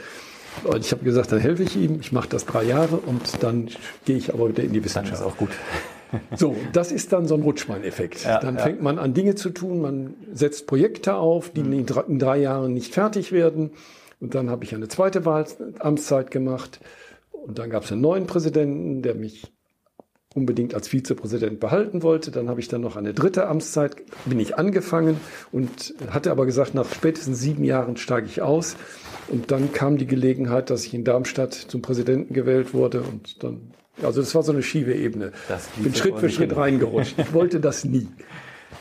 [0.64, 3.70] Und ich habe gesagt, dann helfe ich ihm, ich mache das drei Jahre und dann
[4.06, 5.20] gehe ich aber wieder in die Wissenschaft.
[5.20, 5.50] Dann ist auch gut.
[6.36, 8.24] So, das ist dann so ein Rutschmann-Effekt.
[8.24, 8.62] Ja, dann ja.
[8.62, 11.74] fängt man an, Dinge zu tun, man setzt Projekte auf, die mhm.
[11.74, 13.72] in, drei, in drei Jahren nicht fertig werden.
[14.22, 15.46] Und dann habe ich eine zweite Wahl,
[15.80, 16.80] Amtszeit gemacht.
[17.46, 19.52] Und dann gab es einen neuen Präsidenten, der mich
[20.34, 22.32] unbedingt als Vizepräsident behalten wollte.
[22.32, 25.20] Dann habe ich dann noch eine dritte Amtszeit, bin ich angefangen
[25.52, 28.76] und hatte aber gesagt, nach spätestens sieben Jahren steige ich aus.
[29.30, 33.72] Und dann kam die Gelegenheit, dass ich in Darmstadt zum Präsidenten gewählt wurde und dann
[34.04, 35.32] also das war so eine schiefe Ebene.
[35.78, 37.16] Ich bin Schritt für Schritt reingerutscht.
[37.18, 38.10] Ich wollte das nie.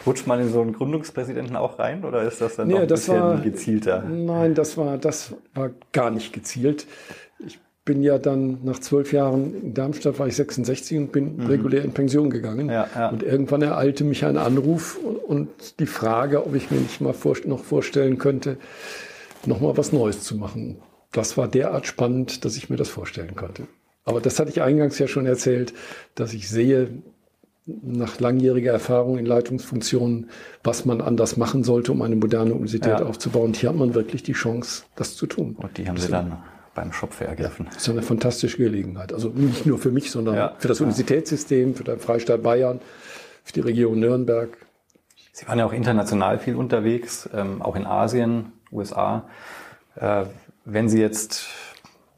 [0.06, 2.88] Rutscht man in so einen Gründungspräsidenten auch rein oder ist das dann nee, doch ein
[2.88, 4.02] bisschen war, gezielter?
[4.02, 6.86] Nein, das war, das war gar nicht gezielt.
[7.84, 11.46] Ich bin ja dann nach zwölf Jahren in Darmstadt war ich 66 und bin mhm.
[11.48, 12.70] regulär in Pension gegangen.
[12.70, 13.10] Ja, ja.
[13.10, 17.36] Und irgendwann ereilte mich ein Anruf und die Frage, ob ich mir nicht mal vor,
[17.44, 18.56] noch vorstellen könnte,
[19.44, 20.78] noch mal was Neues zu machen.
[21.12, 23.64] Das war derart spannend, dass ich mir das vorstellen konnte.
[24.06, 25.74] Aber das hatte ich eingangs ja schon erzählt,
[26.14, 26.88] dass ich sehe,
[27.66, 30.30] nach langjähriger Erfahrung in Leitungsfunktionen,
[30.62, 33.04] was man anders machen sollte, um eine moderne Universität ja.
[33.04, 33.48] aufzubauen.
[33.48, 35.54] Und hier hat man wirklich die Chance, das zu tun.
[35.58, 36.38] Und die haben Sie dann
[36.74, 37.66] beim Schopfe ergriffen.
[37.66, 39.12] Ja, das ist eine fantastische Gelegenheit.
[39.12, 40.54] Also nicht nur für mich, sondern ja.
[40.58, 42.80] für das Universitätssystem, für den Freistaat Bayern,
[43.44, 44.56] für die Region Nürnberg.
[45.32, 49.28] Sie waren ja auch international viel unterwegs, ähm, auch in Asien, USA.
[49.96, 50.24] Äh,
[50.64, 51.46] wenn Sie jetzt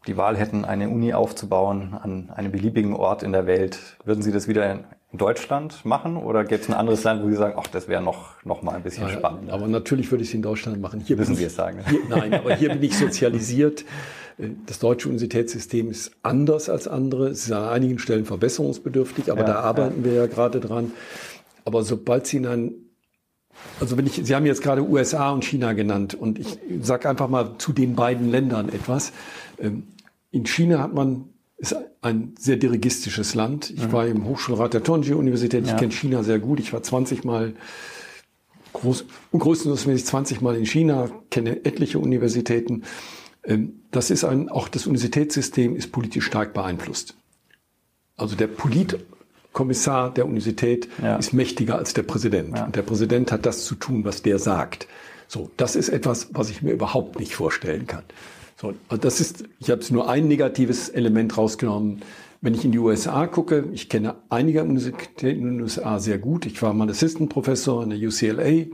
[0.07, 4.32] die Wahl hätten, eine Uni aufzubauen an einem beliebigen Ort in der Welt, würden Sie
[4.32, 4.84] das wieder in
[5.18, 8.42] Deutschland machen oder gäbe es ein anderes Land, wo Sie sagen, ach, das wäre noch,
[8.44, 9.54] noch mal ein bisschen ja, spannender?
[9.54, 11.00] Aber natürlich würde ich es in Deutschland machen.
[11.00, 11.80] Hier Müssen Sie es sagen.
[11.88, 13.84] Hier, nein, aber hier bin ich sozialisiert.
[14.39, 17.28] Das deutsche Universitätssystem ist anders als andere.
[17.28, 20.05] Es ist an einigen Stellen verbesserungsbedürftig, aber ja, da arbeiten ja.
[20.05, 20.93] wir ja gerade dran.
[21.64, 22.74] Aber sobald Sie in ein
[23.80, 27.28] also wenn ich, Sie haben jetzt gerade USA und China genannt und ich sage einfach
[27.28, 29.12] mal zu den beiden Ländern etwas.
[29.59, 29.84] Ähm,
[30.30, 33.70] in China hat man ist ein sehr dirigistisches Land.
[33.70, 33.93] Ich mhm.
[33.93, 35.64] war im Hochschulrat der Tongji-Universität.
[35.64, 35.76] Ich ja.
[35.76, 36.61] kenne China sehr gut.
[36.61, 37.55] Ich war 20 Mal,
[38.74, 42.82] groß, größtenteils 20 Mal in China, kenne etliche Universitäten.
[43.47, 47.14] Ähm, das ist ein, auch das Universitätssystem ist politisch stark beeinflusst.
[48.16, 51.16] Also der Politkommissar der Universität ja.
[51.16, 52.57] ist mächtiger als der Präsident.
[52.57, 52.66] Ja.
[52.66, 54.88] Und der Präsident hat das zu tun, was der sagt.
[55.28, 58.05] So, das ist etwas, was ich mir überhaupt nicht vorstellen kann.
[58.57, 62.03] So, das ist, ich habe nur ein negatives Element rausgenommen.
[62.40, 66.47] Wenn ich in die USA gucke, ich kenne einige Universitäten in den USA sehr gut.
[66.47, 68.66] Ich war mal Assistant Professor an der UCLA.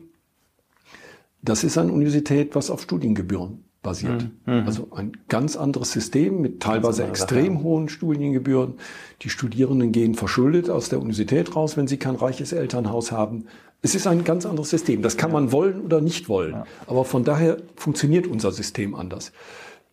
[1.42, 4.28] Das ist eine Universität, was auf Studiengebühren basiert.
[4.46, 4.54] Mhm.
[4.54, 4.66] mhm.
[4.66, 7.64] Also ein ganz anderes System mit teilweise extrem Sache.
[7.64, 8.74] hohen Studiengebühren.
[9.22, 13.46] Die Studierenden gehen verschuldet aus der Universität raus, wenn sie kein reiches Elternhaus haben.
[13.82, 15.02] Es ist ein ganz anderes System.
[15.02, 16.52] Das kann man wollen oder nicht wollen.
[16.52, 16.66] Ja.
[16.86, 19.32] Aber von daher funktioniert unser System anders.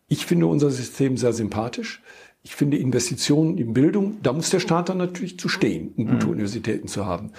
[0.06, 2.02] Ich finde unser System sehr sympathisch.
[2.42, 6.26] Ich finde Investitionen in Bildung, da muss der Staat dann natürlich zu stehen, um gute
[6.26, 6.32] mhm.
[6.32, 7.32] Universitäten zu haben.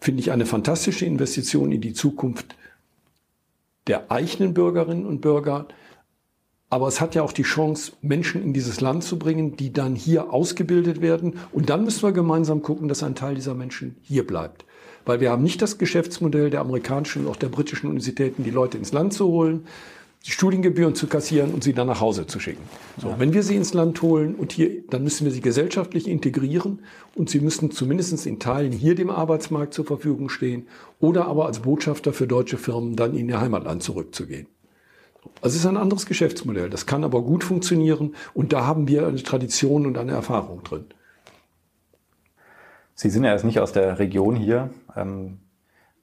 [0.00, 2.56] Finde ich eine fantastische Investition in die Zukunft
[3.86, 5.68] der eigenen Bürgerinnen und Bürger.
[6.70, 9.94] Aber es hat ja auch die Chance, Menschen in dieses Land zu bringen, die dann
[9.94, 11.38] hier ausgebildet werden.
[11.50, 14.66] Und dann müssen wir gemeinsam gucken, dass ein Teil dieser Menschen hier bleibt.
[15.06, 18.76] Weil wir haben nicht das Geschäftsmodell der amerikanischen und auch der britischen Universitäten, die Leute
[18.76, 19.64] ins Land zu holen,
[20.26, 22.62] die Studiengebühren zu kassieren und sie dann nach Hause zu schicken.
[22.98, 23.18] So, ja.
[23.18, 26.80] wenn wir sie ins Land holen und hier, dann müssen wir sie gesellschaftlich integrieren
[27.14, 30.66] und sie müssen zumindest in Teilen hier dem Arbeitsmarkt zur Verfügung stehen
[31.00, 34.48] oder aber als Botschafter für deutsche Firmen dann in ihr Heimatland zurückzugehen.
[35.40, 36.70] Also es ist ein anderes Geschäftsmodell.
[36.70, 40.86] Das kann aber gut funktionieren und da haben wir eine Tradition und eine Erfahrung drin.
[42.94, 44.70] Sie sind ja jetzt nicht aus der Region hier.
[44.96, 45.38] Ähm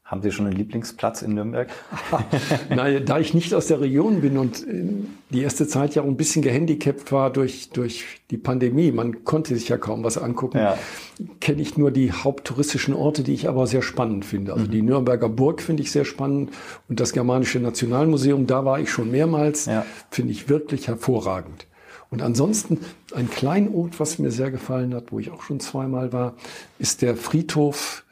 [0.06, 1.68] haben Sie schon einen Lieblingsplatz in Nürnberg?
[2.70, 4.84] Nein, da ich nicht aus der Region bin und äh,
[5.32, 9.56] die erste Zeit ja auch ein bisschen gehandicapt war durch, durch die Pandemie, man konnte
[9.56, 10.78] sich ja kaum was angucken, ja.
[11.40, 14.54] kenne ich nur die haupttouristischen Orte, die ich aber sehr spannend finde.
[14.54, 14.72] Also mhm.
[14.72, 16.52] die Nürnberger Burg finde ich sehr spannend
[16.88, 19.88] und das Germanische Nationalmuseum, da war ich schon mehrmals, ja.
[20.12, 21.66] finde ich wirklich hervorragend.
[22.12, 22.80] Und ansonsten
[23.16, 26.36] ein Kleinod, was mir sehr gefallen hat, wo ich auch schon zweimal war,
[26.78, 28.05] ist der Friedhof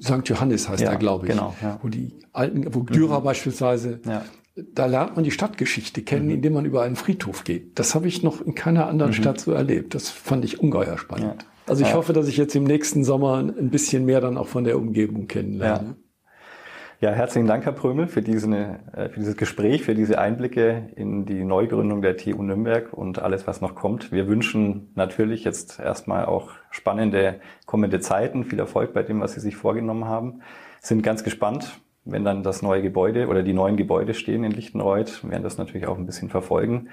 [0.00, 0.22] St.
[0.24, 1.32] Johannes heißt ja, er, glaube ich.
[1.32, 1.78] Genau, ja.
[1.82, 3.24] Wo die alten, wo Dürer mhm.
[3.24, 4.24] beispielsweise, ja.
[4.56, 6.34] da lernt man die Stadtgeschichte kennen, mhm.
[6.34, 7.78] indem man über einen Friedhof geht.
[7.78, 9.16] Das habe ich noch in keiner anderen mhm.
[9.16, 9.94] Stadt so erlebt.
[9.94, 11.44] Das fand ich ungeheuer spannend.
[11.66, 14.64] Also ich hoffe, dass ich jetzt im nächsten Sommer ein bisschen mehr dann auch von
[14.64, 15.96] der Umgebung kennenlerne.
[17.00, 18.50] Ja, herzlichen Dank, Herr Prömel, für, diese,
[18.92, 23.46] äh, für dieses Gespräch, für diese Einblicke in die Neugründung der TU Nürnberg und alles,
[23.46, 24.10] was noch kommt.
[24.10, 29.40] Wir wünschen natürlich jetzt erstmal auch spannende kommende Zeiten, viel Erfolg bei dem, was Sie
[29.40, 30.40] sich vorgenommen haben.
[30.80, 35.22] Sind ganz gespannt, wenn dann das neue Gebäude oder die neuen Gebäude stehen in Lichtenreuth,
[35.22, 36.88] werden das natürlich auch ein bisschen verfolgen.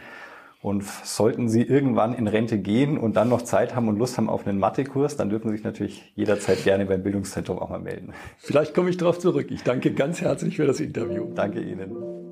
[0.66, 4.30] Und sollten Sie irgendwann in Rente gehen und dann noch Zeit haben und Lust haben
[4.30, 8.14] auf einen Mathekurs, dann dürfen Sie sich natürlich jederzeit gerne beim Bildungszentrum auch mal melden.
[8.40, 9.52] Vielleicht komme ich darauf zurück.
[9.52, 11.32] Ich danke ganz herzlich für das Interview.
[11.36, 12.25] Danke Ihnen.